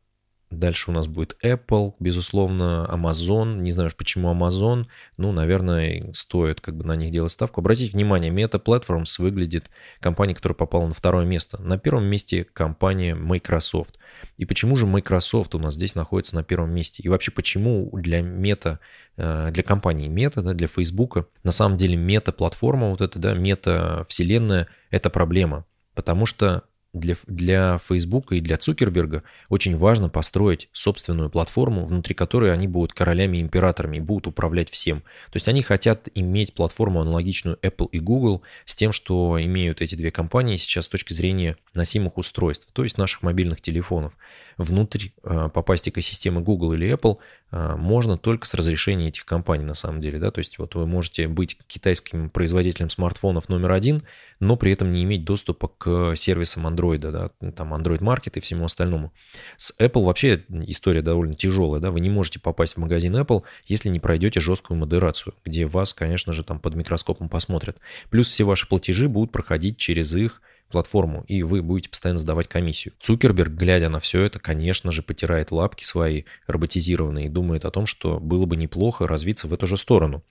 Дальше 0.52 0.90
у 0.90 0.94
нас 0.94 1.06
будет 1.06 1.38
Apple, 1.44 1.94
безусловно, 2.00 2.88
Amazon. 2.90 3.60
Не 3.60 3.72
знаю 3.72 3.92
почему 3.96 4.34
Amazon. 4.34 4.88
Ну, 5.18 5.32
наверное, 5.32 6.12
стоит 6.14 6.60
как 6.60 6.76
бы 6.76 6.84
на 6.86 6.96
них 6.96 7.12
делать 7.12 7.32
ставку. 7.32 7.62
Обратите 7.62 7.92
внимание, 7.92 8.32
Meta 8.32 8.62
Platforms 8.62 9.22
выглядит 9.22 9.70
компания, 10.00 10.34
которая 10.34 10.56
попала 10.56 10.88
на 10.88 10.94
второе 10.94 11.26
место. 11.26 11.62
На 11.62 11.78
первом 11.78 12.06
месте 12.06 12.46
компания 12.46 13.14
Microsoft. 13.14 14.00
И 14.38 14.46
почему 14.46 14.76
же 14.76 14.88
Microsoft 14.88 15.54
у 15.54 15.60
нас 15.60 15.76
здесь 15.76 15.94
находится 15.94 16.36
на 16.36 16.44
первом 16.44 16.72
месте? 16.72 17.04
И 17.04 17.10
вообще, 17.10 17.30
почему 17.30 17.88
для 17.94 18.22
Meta, 18.22 18.80
э, 19.18 19.52
для 19.52 19.62
компании 19.62 20.10
Meta, 20.10 20.42
да, 20.42 20.54
для 20.54 20.68
Facebook, 20.68 21.30
на 21.44 21.52
самом 21.52 21.78
деле 21.78 21.96
Meta-платформа, 21.96 22.90
вот 22.90 23.02
эта, 23.02 23.20
да, 23.20 23.36
Meta-вселенная, 23.36 24.68
это 24.90 25.12
проблема. 25.12 25.66
Потому 25.94 26.26
что 26.26 26.64
для, 26.94 27.16
для 27.28 27.78
Facebook 27.78 28.32
и 28.32 28.40
для 28.40 28.58
Цукерберга 28.58 29.24
очень 29.50 29.78
важно 29.78 30.10
построить 30.10 30.70
собственную 30.72 31.30
платформу, 31.30 31.86
внутри 31.86 32.16
которой 32.16 32.52
они 32.52 32.68
будут 32.68 32.94
королями 32.94 33.38
и 33.38 33.42
императорами 33.42 33.98
и 33.98 34.02
будут 34.02 34.28
управлять 34.28 34.70
всем. 34.70 35.02
То 35.02 35.36
есть 35.36 35.48
они 35.48 35.62
хотят 35.62 36.08
иметь 36.16 36.54
платформу 36.54 37.02
аналогичную 37.02 37.58
Apple 37.62 37.90
и 37.92 38.00
Google 38.00 38.44
с 38.66 38.76
тем, 38.76 38.92
что 38.92 39.42
имеют 39.42 39.82
эти 39.82 39.96
две 39.96 40.12
компании 40.12 40.58
сейчас 40.58 40.86
с 40.86 40.90
точки 40.90 41.14
зрения 41.14 41.58
носимых 41.74 42.18
устройств, 42.18 42.72
то 42.74 42.84
есть 42.84 42.98
наших 42.98 43.22
мобильных 43.22 43.62
телефонов 43.62 44.14
внутрь 44.60 45.08
э, 45.24 45.50
попасть 45.54 45.88
экосистемы 45.88 46.42
Google 46.42 46.74
или 46.74 46.94
Apple 46.94 47.18
э, 47.52 47.76
можно 47.78 48.18
только 48.18 48.46
с 48.46 48.54
разрешения 48.54 49.08
этих 49.08 49.26
компаний 49.26 49.64
на 49.64 49.74
самом 49.74 50.02
деле. 50.02 50.20
Да? 50.20 50.32
То 50.32 50.40
есть 50.40 50.60
вот 50.60 50.76
вы 50.76 50.86
можете 50.86 51.30
быть 51.30 51.58
китайским 51.66 52.30
производителем 52.30 52.90
смартфонов 52.90 53.48
номер 53.48 53.72
один, 53.72 54.04
но 54.42 54.58
при 54.58 54.74
этом 54.74 54.92
не 54.92 55.04
иметь 55.04 55.24
доступа 55.24 55.70
к 55.70 56.16
сервисам 56.18 56.68
Android, 56.68 56.98
да? 56.98 57.30
там 57.52 57.74
Android 57.74 58.00
Market 58.00 58.34
и 58.36 58.42
всему 58.42 58.66
остальному. 58.66 59.14
С 59.56 59.74
Apple 59.80 60.04
вообще 60.04 60.44
история 60.68 61.02
довольно 61.02 61.36
тяжелая. 61.36 61.80
Да? 61.80 61.90
Вы 61.90 62.02
не 62.02 62.10
можете 62.10 62.40
попасть 62.40 62.74
в 62.74 62.78
магазин 62.78 63.16
Apple, 63.16 63.44
если 63.66 63.88
не 63.88 64.02
пройдете 64.02 64.42
жесткую 64.42 64.78
модерацию, 64.78 65.34
где 65.46 65.66
вас, 65.68 65.94
конечно 65.94 66.34
же, 66.34 66.44
там 66.44 66.60
под 66.60 66.76
микроскопом 66.76 67.30
посмотрят. 67.30 67.78
Плюс 68.10 68.28
все 68.28 68.44
ваши 68.44 68.68
платежи 68.68 69.08
будут 69.08 69.32
проходить 69.32 69.78
через 69.78 70.14
их 70.14 70.42
платформу, 70.70 71.24
и 71.28 71.44
вы 71.44 71.62
будете 71.62 71.90
постоянно 71.90 72.20
сдавать 72.20 72.48
комиссию. 72.48 72.94
Цукерберг, 73.00 73.52
глядя 73.52 73.90
на 73.90 74.00
все 74.00 74.22
это, 74.22 74.40
конечно 74.40 74.92
же, 74.92 75.04
потирает 75.04 75.52
лапки 75.52 75.84
свои 75.84 76.24
роботизированные 76.48 77.26
и 77.26 77.30
думает 77.30 77.66
о 77.66 77.72
том, 77.72 77.86
что 77.86 78.20
было 78.20 78.46
бы 78.46 78.56
неплохо 78.56 79.08
развиться 79.08 79.48
в 79.48 79.54
эту 79.54 79.68
же 79.68 79.78
сторону. 79.78 80.24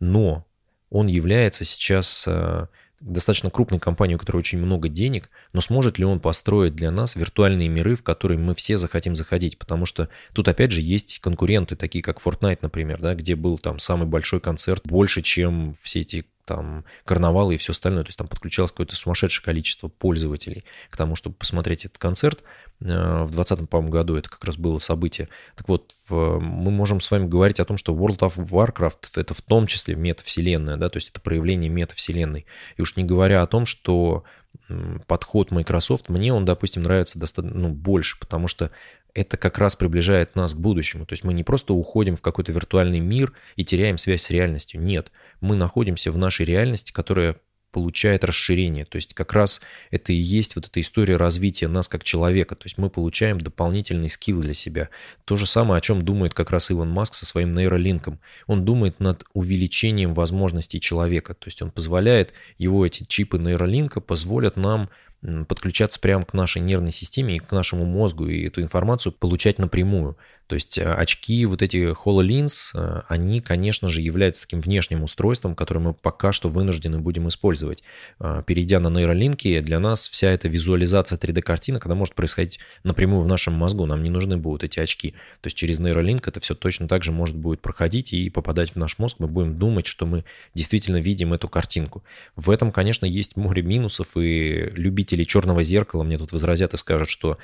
Но 0.00 0.46
он 0.90 1.06
является 1.06 1.64
сейчас 1.64 2.24
э, 2.26 2.66
достаточно 3.02 3.50
крупной 3.50 3.80
компанией, 3.80 4.16
у 4.16 4.18
которой 4.18 4.38
очень 4.38 4.58
много 4.58 4.88
денег, 4.88 5.28
но 5.52 5.60
сможет 5.60 5.98
ли 5.98 6.04
он 6.04 6.20
построить 6.20 6.74
для 6.74 6.90
нас 6.90 7.16
виртуальные 7.16 7.68
миры, 7.68 7.96
в 7.96 8.02
которые 8.02 8.38
мы 8.38 8.54
все 8.54 8.76
захотим 8.76 9.14
заходить? 9.14 9.58
Потому 9.58 9.86
что 9.86 10.08
тут 10.34 10.48
опять 10.48 10.70
же 10.70 10.80
есть 10.80 11.18
конкуренты, 11.20 11.76
такие 11.76 12.02
как 12.02 12.18
Fortnite, 12.18 12.58
например, 12.62 13.00
да, 13.00 13.14
где 13.14 13.34
был 13.34 13.58
там 13.58 13.78
самый 13.78 14.06
большой 14.06 14.40
концерт, 14.40 14.82
больше, 14.84 15.22
чем 15.22 15.76
все 15.82 16.00
эти 16.00 16.24
там 16.54 16.84
карнавалы 17.04 17.54
и 17.54 17.58
все 17.58 17.72
остальное. 17.72 18.04
То 18.04 18.08
есть 18.08 18.18
там 18.18 18.28
подключалось 18.28 18.72
какое-то 18.72 18.96
сумасшедшее 18.96 19.44
количество 19.44 19.88
пользователей 19.88 20.64
к 20.90 20.96
тому, 20.96 21.16
чтобы 21.16 21.36
посмотреть 21.36 21.84
этот 21.86 21.98
концерт. 21.98 22.42
Э, 22.80 23.22
в 23.24 23.32
2020, 23.32 23.68
по-моему, 23.68 23.92
году 23.92 24.16
это 24.16 24.28
как 24.28 24.44
раз 24.44 24.56
было 24.56 24.78
событие. 24.78 25.28
Так 25.56 25.68
вот, 25.68 25.94
мы 26.10 26.70
можем 26.70 27.00
с 27.00 27.10
вами 27.10 27.26
говорить 27.26 27.60
о 27.60 27.64
том, 27.64 27.78
что 27.78 27.94
World 27.94 28.18
of 28.18 28.36
Warcraft— 28.36 29.10
это 29.16 29.34
в 29.34 29.42
том 29.42 29.66
числе 29.66 29.94
метавселенная, 29.94 30.76
да, 30.76 30.88
то 30.88 30.98
есть 30.98 31.10
это 31.10 31.20
проявление 31.20 31.70
метавселенной. 31.70 32.46
И 32.76 32.82
уж 32.82 32.96
не 32.96 33.04
говоря 33.04 33.42
о 33.42 33.46
том, 33.46 33.66
что 33.66 34.24
подход 35.06 35.50
Microsoft, 35.50 36.08
мне 36.08 36.32
он, 36.32 36.44
допустим, 36.44 36.82
нравится 36.82 37.18
достаточно 37.18 37.58
ну, 37.58 37.68
больше, 37.68 38.18
потому 38.18 38.48
что 38.48 38.70
это 39.14 39.36
как 39.36 39.58
раз 39.58 39.76
приближает 39.76 40.36
нас 40.36 40.54
к 40.54 40.58
будущему. 40.58 41.06
То 41.06 41.12
есть 41.12 41.24
мы 41.24 41.34
не 41.34 41.44
просто 41.44 41.74
уходим 41.74 42.16
в 42.16 42.22
какой-то 42.22 42.52
виртуальный 42.52 43.00
мир 43.00 43.32
и 43.56 43.64
теряем 43.64 43.98
связь 43.98 44.22
с 44.22 44.30
реальностью. 44.30 44.80
Нет, 44.80 45.12
мы 45.40 45.56
находимся 45.56 46.10
в 46.10 46.18
нашей 46.18 46.46
реальности, 46.46 46.92
которая 46.92 47.36
получает 47.72 48.22
расширение. 48.22 48.84
То 48.84 48.96
есть 48.96 49.14
как 49.14 49.32
раз 49.32 49.62
это 49.90 50.12
и 50.12 50.16
есть 50.16 50.54
вот 50.56 50.66
эта 50.66 50.80
история 50.80 51.16
развития 51.16 51.68
нас 51.68 51.88
как 51.88 52.04
человека. 52.04 52.54
То 52.54 52.66
есть 52.66 52.78
мы 52.78 52.90
получаем 52.90 53.38
дополнительный 53.38 54.10
скилл 54.10 54.40
для 54.40 54.54
себя. 54.54 54.90
То 55.24 55.36
же 55.36 55.46
самое, 55.46 55.78
о 55.78 55.80
чем 55.80 56.02
думает 56.02 56.34
как 56.34 56.50
раз 56.50 56.70
Илон 56.70 56.90
Маск 56.90 57.14
со 57.14 57.26
своим 57.26 57.54
нейролинком. 57.54 58.20
Он 58.46 58.64
думает 58.64 59.00
над 59.00 59.24
увеличением 59.32 60.12
возможностей 60.14 60.80
человека. 60.80 61.34
То 61.34 61.48
есть 61.48 61.62
он 61.62 61.70
позволяет, 61.70 62.34
его 62.58 62.86
эти 62.86 63.04
чипы 63.04 63.38
нейролинка 63.38 64.00
позволят 64.00 64.56
нам 64.56 64.90
подключаться 65.48 66.00
прямо 66.00 66.24
к 66.24 66.34
нашей 66.34 66.60
нервной 66.60 66.92
системе 66.92 67.36
и 67.36 67.38
к 67.38 67.52
нашему 67.52 67.86
мозгу, 67.86 68.26
и 68.26 68.46
эту 68.46 68.60
информацию 68.60 69.12
получать 69.12 69.58
напрямую. 69.58 70.16
То 70.52 70.56
есть 70.56 70.76
э, 70.76 70.82
очки, 70.82 71.46
вот 71.46 71.62
эти 71.62 71.94
HoloLens, 71.94 72.72
э, 72.74 73.00
они, 73.08 73.40
конечно 73.40 73.88
же, 73.88 74.02
являются 74.02 74.42
таким 74.42 74.60
внешним 74.60 75.02
устройством, 75.02 75.54
которое 75.54 75.80
мы 75.80 75.94
пока 75.94 76.30
что 76.30 76.50
вынуждены 76.50 76.98
будем 76.98 77.26
использовать. 77.28 77.82
Э, 78.20 78.42
перейдя 78.46 78.78
на 78.78 78.90
нейролинки, 78.90 79.60
для 79.60 79.80
нас 79.80 80.10
вся 80.10 80.30
эта 80.30 80.48
визуализация 80.48 81.16
3D-картинок, 81.16 81.86
она 81.86 81.94
может 81.94 82.14
происходить 82.14 82.58
напрямую 82.84 83.22
в 83.22 83.26
нашем 83.26 83.54
мозгу, 83.54 83.86
нам 83.86 84.02
не 84.02 84.10
нужны 84.10 84.36
будут 84.36 84.62
эти 84.62 84.78
очки. 84.78 85.12
То 85.40 85.46
есть 85.46 85.56
через 85.56 85.78
нейролинк 85.78 86.28
это 86.28 86.38
все 86.40 86.54
точно 86.54 86.86
так 86.86 87.02
же 87.02 87.12
может 87.12 87.34
будет 87.34 87.62
проходить 87.62 88.12
и 88.12 88.28
попадать 88.28 88.72
в 88.72 88.76
наш 88.76 88.98
мозг, 88.98 89.20
мы 89.20 89.28
будем 89.28 89.56
думать, 89.56 89.86
что 89.86 90.04
мы 90.04 90.22
действительно 90.52 90.98
видим 90.98 91.32
эту 91.32 91.48
картинку. 91.48 92.04
В 92.36 92.50
этом, 92.50 92.72
конечно, 92.72 93.06
есть 93.06 93.38
море 93.38 93.62
минусов, 93.62 94.18
и 94.18 94.70
любители 94.74 95.24
черного 95.24 95.62
зеркала 95.62 96.02
мне 96.02 96.18
тут 96.18 96.30
возразят 96.30 96.74
и 96.74 96.76
скажут, 96.76 97.08
что 97.08 97.38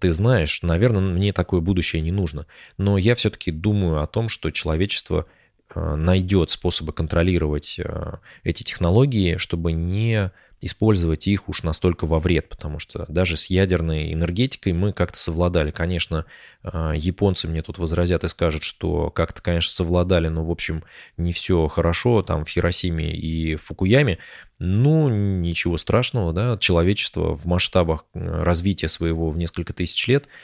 ты 0.00 0.14
знаешь, 0.14 0.62
наверное, 0.62 1.02
мне 1.02 1.34
такое 1.34 1.60
будущее 1.60 2.00
не 2.00 2.10
нужно. 2.10 2.37
Но 2.76 2.98
я 2.98 3.14
все-таки 3.14 3.50
думаю 3.50 4.02
о 4.02 4.06
том, 4.06 4.28
что 4.28 4.50
человечество 4.50 5.26
э, 5.74 5.94
найдет 5.96 6.50
способы 6.50 6.92
контролировать 6.92 7.78
э, 7.78 8.16
эти 8.44 8.62
технологии, 8.62 9.36
чтобы 9.36 9.72
не 9.72 10.30
использовать 10.60 11.26
их 11.28 11.48
уж 11.48 11.62
настолько 11.62 12.06
во 12.06 12.18
вред, 12.18 12.48
потому 12.48 12.78
что 12.78 13.04
даже 13.08 13.36
с 13.36 13.46
ядерной 13.46 14.12
энергетикой 14.12 14.72
мы 14.72 14.92
как-то 14.92 15.18
совладали. 15.18 15.70
Конечно, 15.70 16.24
э, 16.64 16.94
японцы 16.96 17.46
мне 17.46 17.62
тут 17.62 17.78
возразят 17.78 18.24
и 18.24 18.28
скажут, 18.28 18.64
что 18.64 19.10
как-то, 19.10 19.40
конечно, 19.40 19.72
совладали, 19.72 20.28
но, 20.28 20.44
в 20.44 20.50
общем, 20.50 20.82
не 21.16 21.32
все 21.32 21.68
хорошо 21.68 22.22
там 22.22 22.44
в 22.44 22.48
Хиросиме 22.48 23.12
и 23.12 23.54
Фукуяме. 23.56 24.18
Ну, 24.58 25.08
ничего 25.08 25.78
страшного, 25.78 26.32
да, 26.32 26.58
человечество 26.58 27.36
в 27.36 27.46
масштабах 27.46 28.04
развития 28.12 28.88
своего 28.88 29.30
в 29.30 29.38
несколько 29.38 29.72
тысяч 29.72 30.08
лет– 30.08 30.26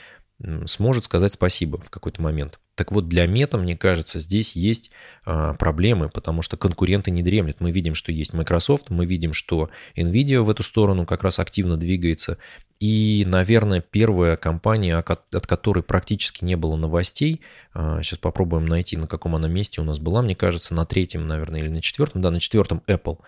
сможет 0.67 1.05
сказать 1.05 1.33
спасибо 1.33 1.79
в 1.79 1.91
какой-то 1.91 2.21
момент. 2.21 2.59
Так 2.75 2.91
вот, 2.91 3.09
для 3.09 3.26
мета, 3.26 3.57
мне 3.57 3.76
кажется, 3.76 4.19
здесь 4.19 4.57
есть 4.57 4.91
а, 5.25 5.55
проблемы, 5.55 6.09
потому 6.09 6.43
что 6.43 6.57
конкуренты 6.57 7.12
не 7.12 7.23
дремлют. 7.23 7.61
Мы 7.61 7.71
видим, 7.71 7.95
что 7.95 8.11
есть 8.11 8.33
Microsoft, 8.33 8.91
мы 8.91 9.07
видим, 9.07 9.33
что 9.33 9.71
Nvidia 9.97 10.41
в 10.41 10.50
эту 10.50 10.64
сторону 10.64 11.07
как 11.07 11.23
раз 11.23 11.38
активно 11.38 11.76
двигается. 11.76 12.38
И, 12.81 13.25
наверное, 13.29 13.81
первая 13.81 14.37
компания, 14.37 14.97
от 14.97 15.47
которой 15.47 15.85
практически 15.85 16.45
не 16.45 16.57
было 16.57 16.75
новостей, 16.75 17.41
сейчас 17.73 18.19
а, 18.19 18.21
попробуем 18.21 18.67
найти, 18.67 18.97
на 18.97 19.07
каком 19.07 19.37
она 19.37 19.47
месте 19.47 19.81
у 19.81 19.85
нас 19.85 20.00
была, 20.00 20.21
мне 20.23 20.35
кажется, 20.35 20.75
на 20.75 20.85
третьем, 20.85 21.29
наверное, 21.29 21.61
или 21.61 21.69
на 21.69 21.81
четвертом, 21.81 22.23
да, 22.23 22.33
на 22.33 22.41
четвертом 22.41 22.83
Apple. 22.88 23.19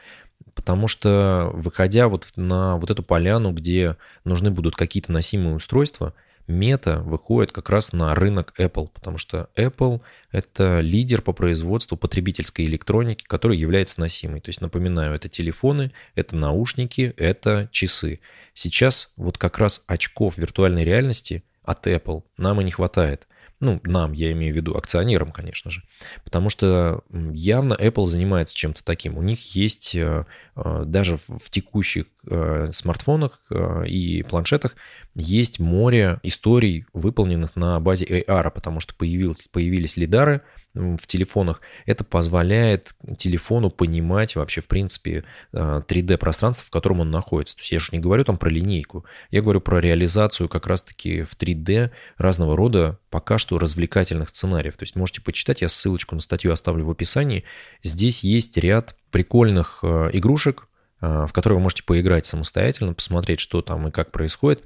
Потому 0.54 0.88
что, 0.88 1.50
выходя 1.54 2.08
вот 2.08 2.26
на 2.34 2.76
вот 2.76 2.90
эту 2.90 3.04
поляну, 3.04 3.52
где 3.52 3.96
нужны 4.24 4.50
будут 4.50 4.74
какие-то 4.74 5.12
носимые 5.12 5.54
устройства– 5.54 6.12
Мета 6.46 7.00
выходит 7.00 7.52
как 7.52 7.70
раз 7.70 7.92
на 7.92 8.14
рынок 8.14 8.54
Apple, 8.58 8.88
потому 8.92 9.18
что 9.18 9.48
Apple– 9.56 10.00
это 10.30 10.80
лидер 10.80 11.22
по 11.22 11.32
производству 11.32 11.96
потребительской 11.96 12.66
электроники, 12.66 13.24
который 13.24 13.56
является 13.56 14.00
носимой. 14.00 14.40
То 14.40 14.50
есть, 14.50 14.60
напоминаю, 14.60 15.14
это 15.14 15.28
телефоны, 15.28 15.92
это 16.14 16.36
наушники, 16.36 17.14
это 17.16 17.68
часы. 17.72 18.20
Сейчас 18.54 19.12
вот 19.16 19.38
как 19.38 19.58
раз 19.58 19.82
очков 19.86 20.38
виртуальной 20.38 20.84
реальности 20.84 21.42
от 21.62 21.86
Apple 21.86 22.22
нам 22.36 22.60
и 22.60 22.64
не 22.64 22.70
хватает– 22.70 23.26
ну, 23.60 23.80
нам, 23.84 24.12
я 24.12 24.32
имею 24.32 24.52
в 24.52 24.56
виду, 24.56 24.76
акционерам, 24.76 25.32
конечно 25.32 25.70
же. 25.70 25.82
Потому 26.24 26.50
что 26.50 27.02
явно 27.12 27.74
Apple 27.74 28.04
занимается 28.04 28.54
чем-то 28.54 28.84
таким. 28.84 29.16
У 29.16 29.22
них 29.22 29.54
есть 29.54 29.94
э, 29.94 30.26
э, 30.56 30.82
даже 30.84 31.16
в 31.16 31.48
текущих 31.50 32.06
э, 32.28 32.68
смартфонах 32.72 33.40
и 33.86 34.24
планшетах 34.28 34.76
есть 35.14 35.58
море 35.58 36.20
историй, 36.22 36.84
выполненных 36.92 37.56
на 37.56 37.80
базе 37.80 38.04
AR, 38.04 38.50
потому 38.50 38.80
что 38.80 38.94
появились, 38.94 39.48
появились 39.50 39.96
лидары, 39.96 40.42
в 40.76 41.06
телефонах, 41.06 41.62
это 41.86 42.04
позволяет 42.04 42.94
телефону 43.16 43.70
понимать 43.70 44.36
вообще, 44.36 44.60
в 44.60 44.66
принципе, 44.66 45.24
3D-пространство, 45.52 46.62
э, 46.62 46.66
в 46.66 46.70
котором 46.70 47.00
он 47.00 47.10
находится. 47.10 47.56
То 47.56 47.62
есть 47.62 47.72
я 47.72 47.78
же 47.78 47.88
не 47.92 47.98
говорю 47.98 48.24
там 48.24 48.36
про 48.36 48.50
линейку, 48.50 49.04
я 49.30 49.42
говорю 49.42 49.60
про 49.60 49.80
реализацию 49.80 50.48
как 50.48 50.66
раз-таки 50.66 51.22
в 51.22 51.34
3D 51.36 51.90
разного 52.18 52.56
рода 52.56 52.98
пока 53.10 53.35
что 53.38 53.58
развлекательных 53.58 54.28
сценариев. 54.28 54.76
То 54.76 54.82
есть 54.84 54.96
можете 54.96 55.20
почитать, 55.20 55.60
я 55.60 55.68
ссылочку 55.68 56.14
на 56.14 56.20
статью 56.20 56.52
оставлю 56.52 56.84
в 56.84 56.90
описании. 56.90 57.44
Здесь 57.82 58.22
есть 58.24 58.56
ряд 58.56 58.96
прикольных 59.10 59.80
э, 59.82 60.10
игрушек, 60.12 60.68
э, 61.00 61.26
в 61.28 61.32
которые 61.32 61.58
вы 61.58 61.62
можете 61.64 61.82
поиграть 61.82 62.26
самостоятельно, 62.26 62.94
посмотреть, 62.94 63.40
что 63.40 63.62
там 63.62 63.88
и 63.88 63.90
как 63.90 64.12
происходит. 64.12 64.64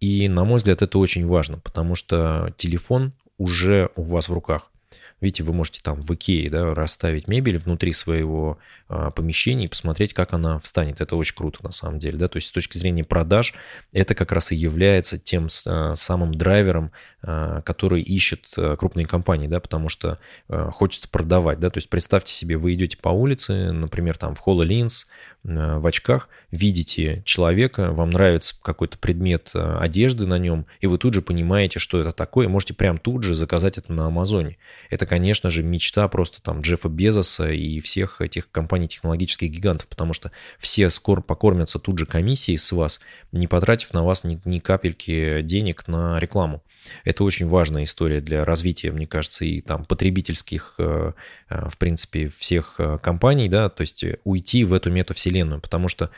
И, 0.00 0.28
на 0.28 0.44
мой 0.44 0.58
взгляд, 0.58 0.82
это 0.82 0.98
очень 0.98 1.26
важно, 1.26 1.58
потому 1.58 1.94
что 1.94 2.52
телефон 2.56 3.12
уже 3.38 3.90
у 3.96 4.02
вас 4.02 4.28
в 4.28 4.32
руках. 4.32 4.70
Видите, 5.20 5.44
вы 5.44 5.54
можете 5.54 5.80
там 5.82 6.02
в 6.02 6.14
Икее 6.14 6.50
да, 6.50 6.74
расставить 6.74 7.26
мебель 7.26 7.58
внутри 7.58 7.94
своего 7.94 8.58
а, 8.88 9.10
помещения 9.10 9.64
и 9.64 9.68
посмотреть, 9.68 10.14
как 10.14 10.32
она 10.32 10.60
встанет. 10.60 11.00
Это 11.00 11.16
очень 11.16 11.34
круто 11.34 11.58
на 11.64 11.72
самом 11.72 11.98
деле. 11.98 12.18
Да? 12.18 12.28
То 12.28 12.36
есть 12.36 12.48
с 12.48 12.52
точки 12.52 12.78
зрения 12.78 13.02
продаж 13.02 13.52
это 13.92 14.14
как 14.14 14.30
раз 14.30 14.52
и 14.52 14.56
является 14.56 15.18
тем 15.18 15.48
а, 15.66 15.94
самым 15.96 16.34
драйвером, 16.34 16.92
а, 17.20 17.62
который 17.62 18.00
ищет 18.00 18.46
крупные 18.78 19.06
компании, 19.06 19.48
да, 19.48 19.58
потому 19.58 19.88
что 19.88 20.18
хочется 20.48 21.08
продавать. 21.08 21.58
Да? 21.58 21.70
То 21.70 21.78
есть 21.78 21.90
представьте 21.90 22.32
себе, 22.32 22.56
вы 22.56 22.74
идете 22.74 22.96
по 22.96 23.08
улице, 23.08 23.72
например, 23.72 24.16
там 24.16 24.36
в 24.36 24.46
HoloLens, 24.46 25.06
в 25.42 25.86
очках, 25.86 26.28
видите 26.50 27.22
человека, 27.24 27.92
вам 27.92 28.10
нравится 28.10 28.54
какой-то 28.60 28.98
предмет 28.98 29.52
одежды 29.54 30.26
на 30.26 30.38
нем, 30.38 30.66
и 30.80 30.88
вы 30.88 30.98
тут 30.98 31.14
же 31.14 31.22
понимаете, 31.22 31.78
что 31.78 32.00
это 32.00 32.12
такое, 32.12 32.48
можете 32.48 32.74
прям 32.74 32.98
тут 32.98 33.22
же 33.22 33.34
заказать 33.34 33.78
это 33.78 33.92
на 33.92 34.06
Амазоне. 34.06 34.58
Это, 34.90 35.06
конечно 35.06 35.50
же, 35.50 35.62
мечта 35.62 36.08
просто 36.08 36.42
там 36.42 36.62
Джеффа 36.62 36.88
Безоса 36.88 37.52
и 37.52 37.78
всех 37.80 38.20
этих 38.20 38.50
компаний 38.50 38.75
технологических 38.84 39.50
гигантов, 39.50 39.88
потому 39.88 40.12
что 40.12 40.30
все 40.58 40.90
скоро 40.90 41.22
покормятся 41.22 41.78
тут 41.78 41.98
же 41.98 42.04
комиссией 42.04 42.58
с 42.58 42.70
вас, 42.72 43.00
не 43.32 43.46
потратив 43.46 43.94
на 43.94 44.04
вас 44.04 44.24
ни, 44.24 44.38
ни 44.44 44.58
капельки 44.58 45.40
денег 45.42 45.88
на 45.88 46.20
рекламу. 46.20 46.62
Это 47.04 47.24
очень 47.24 47.48
важная 47.48 47.84
история 47.84 48.20
для 48.20 48.44
развития, 48.44 48.92
мне 48.92 49.06
кажется, 49.06 49.44
и 49.44 49.60
там 49.60 49.84
потребительских, 49.84 50.74
э, 50.78 51.12
э, 51.48 51.68
в 51.68 51.76
принципе, 51.78 52.28
всех 52.28 52.76
э, 52.78 52.98
компаний, 53.02 53.48
да, 53.48 53.68
то 53.68 53.80
есть 53.80 54.04
уйти 54.24 54.64
в 54.64 54.72
эту 54.72 54.90
метавселенную, 54.90 55.60
потому 55.60 55.88
что 55.88 56.10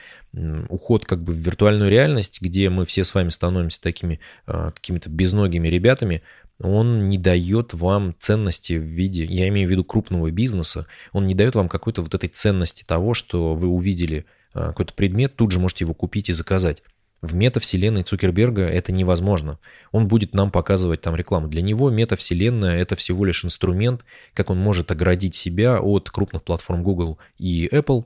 уход 0.69 1.07
как 1.07 1.23
бы 1.23 1.33
в 1.33 1.37
виртуальную 1.37 1.91
реальность, 1.91 2.43
где 2.43 2.69
мы 2.69 2.85
все 2.85 3.05
с 3.05 3.15
вами 3.15 3.31
становимся 3.31 3.81
такими 3.81 4.21
какими-то 4.45 5.09
безногими 5.09 5.69
ребятами, 5.69 6.23
он 6.61 7.09
не 7.09 7.19
дает 7.19 7.75
вам 7.75 8.15
ценности 8.19 8.75
в 8.75 8.83
виде, 8.83 9.25
я 9.25 9.49
имею 9.49 9.69
в 9.69 9.71
виду 9.71 9.85
крупного 9.85 10.31
бизнеса, 10.31 10.87
он 11.13 11.27
не 11.27 11.35
дает 11.35 11.55
вам 11.55 11.69
какой-то 11.69 12.03
вот 12.03 12.15
этой 12.15 12.29
ценности 12.29 12.85
того, 12.85 13.15
что 13.15 13.55
вы 13.55 13.69
увидели 13.69 14.27
какой-то 14.53 14.95
предмет, 14.95 15.37
тут 15.37 15.53
же 15.53 15.61
можете 15.61 15.85
его 15.85 15.95
купить 15.95 16.29
и 16.31 16.33
заказать. 16.33 16.83
В 17.21 17.35
метавселенной 17.35 18.05
Цукерберга 18.05 18.63
это 18.63 18.93
невозможно. 18.93 19.59
Он 19.91 20.07
будет 20.07 20.35
нам 20.35 20.53
показывать 20.53 21.01
там 21.01 21.17
рекламу. 21.17 21.49
Для 21.49 21.63
него 21.63 21.91
метавселенная 21.91 22.81
это 22.81 22.95
всего 22.95 23.25
лишь 23.25 23.45
инструмент, 23.45 24.05
как 24.35 24.51
он 24.51 24.59
может 24.59 24.93
оградить 24.93 25.35
себя 25.35 25.81
от 25.81 26.11
крупных 26.11 26.45
платформ 26.45 26.85
Google 26.85 27.19
и 27.37 27.69
Apple, 27.73 28.05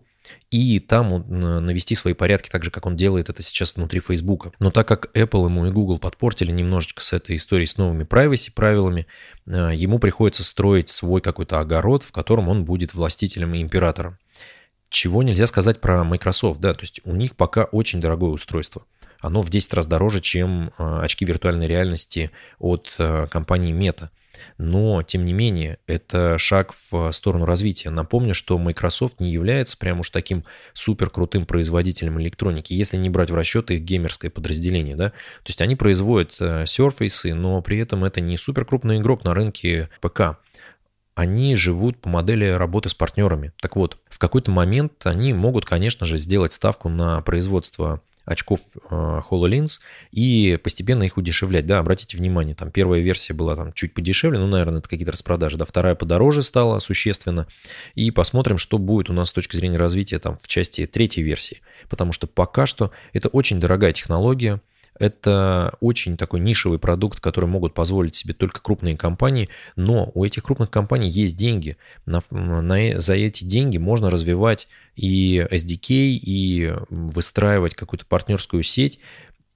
и 0.50 0.80
там 0.80 1.24
навести 1.28 1.94
свои 1.94 2.14
порядки, 2.14 2.50
так 2.50 2.62
же, 2.62 2.70
как 2.70 2.86
он 2.86 2.96
делает 2.96 3.28
это 3.30 3.42
сейчас 3.42 3.74
внутри 3.74 4.00
Facebook. 4.00 4.52
Но 4.58 4.70
так 4.70 4.86
как 4.86 5.14
Apple 5.16 5.46
ему 5.46 5.66
и 5.66 5.70
Google 5.70 5.98
подпортили 5.98 6.52
немножечко 6.52 7.02
с 7.02 7.12
этой 7.12 7.36
историей 7.36 7.66
с 7.66 7.78
новыми 7.78 8.04
privacy 8.04 8.52
правилами, 8.54 9.06
э, 9.46 9.70
ему 9.74 9.98
приходится 9.98 10.44
строить 10.44 10.90
свой 10.90 11.20
какой-то 11.20 11.60
огород, 11.60 12.02
в 12.02 12.12
котором 12.12 12.48
он 12.48 12.64
будет 12.64 12.94
властителем 12.94 13.54
и 13.54 13.62
императором. 13.62 14.18
чего 14.90 15.22
нельзя 15.22 15.46
сказать 15.46 15.80
про 15.80 16.04
Microsoft, 16.04 16.60
да, 16.60 16.74
то 16.74 16.82
есть 16.82 17.00
у 17.04 17.14
них 17.14 17.34
пока 17.34 17.64
очень 17.64 18.02
дорогое 18.02 18.30
устройство. 18.30 18.82
Оно 19.20 19.40
в 19.40 19.48
10 19.48 19.72
раз 19.72 19.86
дороже, 19.86 20.20
чем 20.20 20.72
э, 20.76 21.00
очки 21.02 21.24
виртуальной 21.24 21.66
реальности 21.66 22.30
от 22.58 22.92
э, 22.98 23.26
компании 23.30 23.72
Meta. 23.72 24.10
Но, 24.58 25.02
тем 25.02 25.24
не 25.24 25.32
менее, 25.32 25.78
это 25.86 26.38
шаг 26.38 26.74
в 26.90 27.10
сторону 27.12 27.44
развития. 27.44 27.90
Напомню, 27.90 28.34
что 28.34 28.58
Microsoft 28.58 29.20
не 29.20 29.30
является 29.30 29.76
прям 29.76 30.00
уж 30.00 30.10
таким 30.10 30.44
супер 30.72 31.10
крутым 31.10 31.46
производителем 31.46 32.20
электроники, 32.20 32.72
если 32.72 32.96
не 32.96 33.10
брать 33.10 33.30
в 33.30 33.34
расчет 33.34 33.70
их 33.70 33.82
геймерское 33.82 34.30
подразделение. 34.30 34.96
Да? 34.96 35.10
То 35.10 35.48
есть 35.48 35.60
они 35.60 35.76
производят 35.76 36.36
э, 36.40 36.64
Surface, 36.64 37.34
но 37.34 37.60
при 37.62 37.78
этом 37.78 38.04
это 38.04 38.20
не 38.20 38.36
супер 38.36 38.64
крупный 38.64 38.98
игрок 38.98 39.24
на 39.24 39.34
рынке 39.34 39.88
ПК 40.00 40.38
они 41.14 41.56
живут 41.56 42.00
по 42.00 42.08
модели 42.08 42.46
работы 42.46 42.88
с 42.88 42.94
партнерами. 42.94 43.52
Так 43.60 43.76
вот, 43.76 43.98
в 44.08 44.18
какой-то 44.18 44.50
момент 44.50 44.92
они 45.04 45.34
могут, 45.34 45.66
конечно 45.66 46.06
же, 46.06 46.18
сделать 46.18 46.52
ставку 46.52 46.88
на 46.88 47.20
производство 47.20 48.00
очков 48.24 48.60
э, 48.90 49.20
HoloLens 49.30 49.80
и 50.10 50.58
постепенно 50.62 51.02
их 51.02 51.16
удешевлять. 51.16 51.66
Да, 51.66 51.78
обратите 51.78 52.16
внимание, 52.16 52.54
там 52.54 52.70
первая 52.70 53.00
версия 53.00 53.34
была 53.34 53.56
там 53.56 53.72
чуть 53.72 53.94
подешевле, 53.94 54.38
ну, 54.38 54.46
наверное, 54.46 54.78
это 54.78 54.88
какие-то 54.88 55.12
распродажи, 55.12 55.56
да, 55.56 55.64
вторая 55.64 55.94
подороже 55.94 56.42
стала 56.42 56.78
существенно. 56.78 57.46
И 57.94 58.10
посмотрим, 58.10 58.58
что 58.58 58.78
будет 58.78 59.10
у 59.10 59.12
нас 59.12 59.30
с 59.30 59.32
точки 59.32 59.56
зрения 59.56 59.76
развития 59.76 60.18
там 60.18 60.36
в 60.40 60.46
части 60.48 60.86
третьей 60.86 61.22
версии. 61.22 61.60
Потому 61.88 62.12
что 62.12 62.26
пока 62.26 62.66
что 62.66 62.90
это 63.12 63.28
очень 63.28 63.60
дорогая 63.60 63.92
технология, 63.92 64.60
это 64.98 65.76
очень 65.80 66.16
такой 66.16 66.40
нишевый 66.40 66.78
продукт, 66.78 67.20
который 67.20 67.46
могут 67.46 67.74
позволить 67.74 68.14
себе 68.14 68.34
только 68.34 68.60
крупные 68.60 68.96
компании, 68.96 69.48
но 69.76 70.10
у 70.14 70.24
этих 70.24 70.42
крупных 70.42 70.70
компаний 70.70 71.08
есть 71.08 71.36
деньги. 71.36 71.76
На, 72.06 72.22
на, 72.30 73.00
за 73.00 73.14
эти 73.14 73.44
деньги 73.44 73.78
можно 73.78 74.10
развивать 74.10 74.68
и 74.94 75.46
SDK, 75.50 75.86
и 75.88 76.72
выстраивать 76.90 77.74
какую-то 77.74 78.06
партнерскую 78.06 78.62
сеть, 78.62 78.98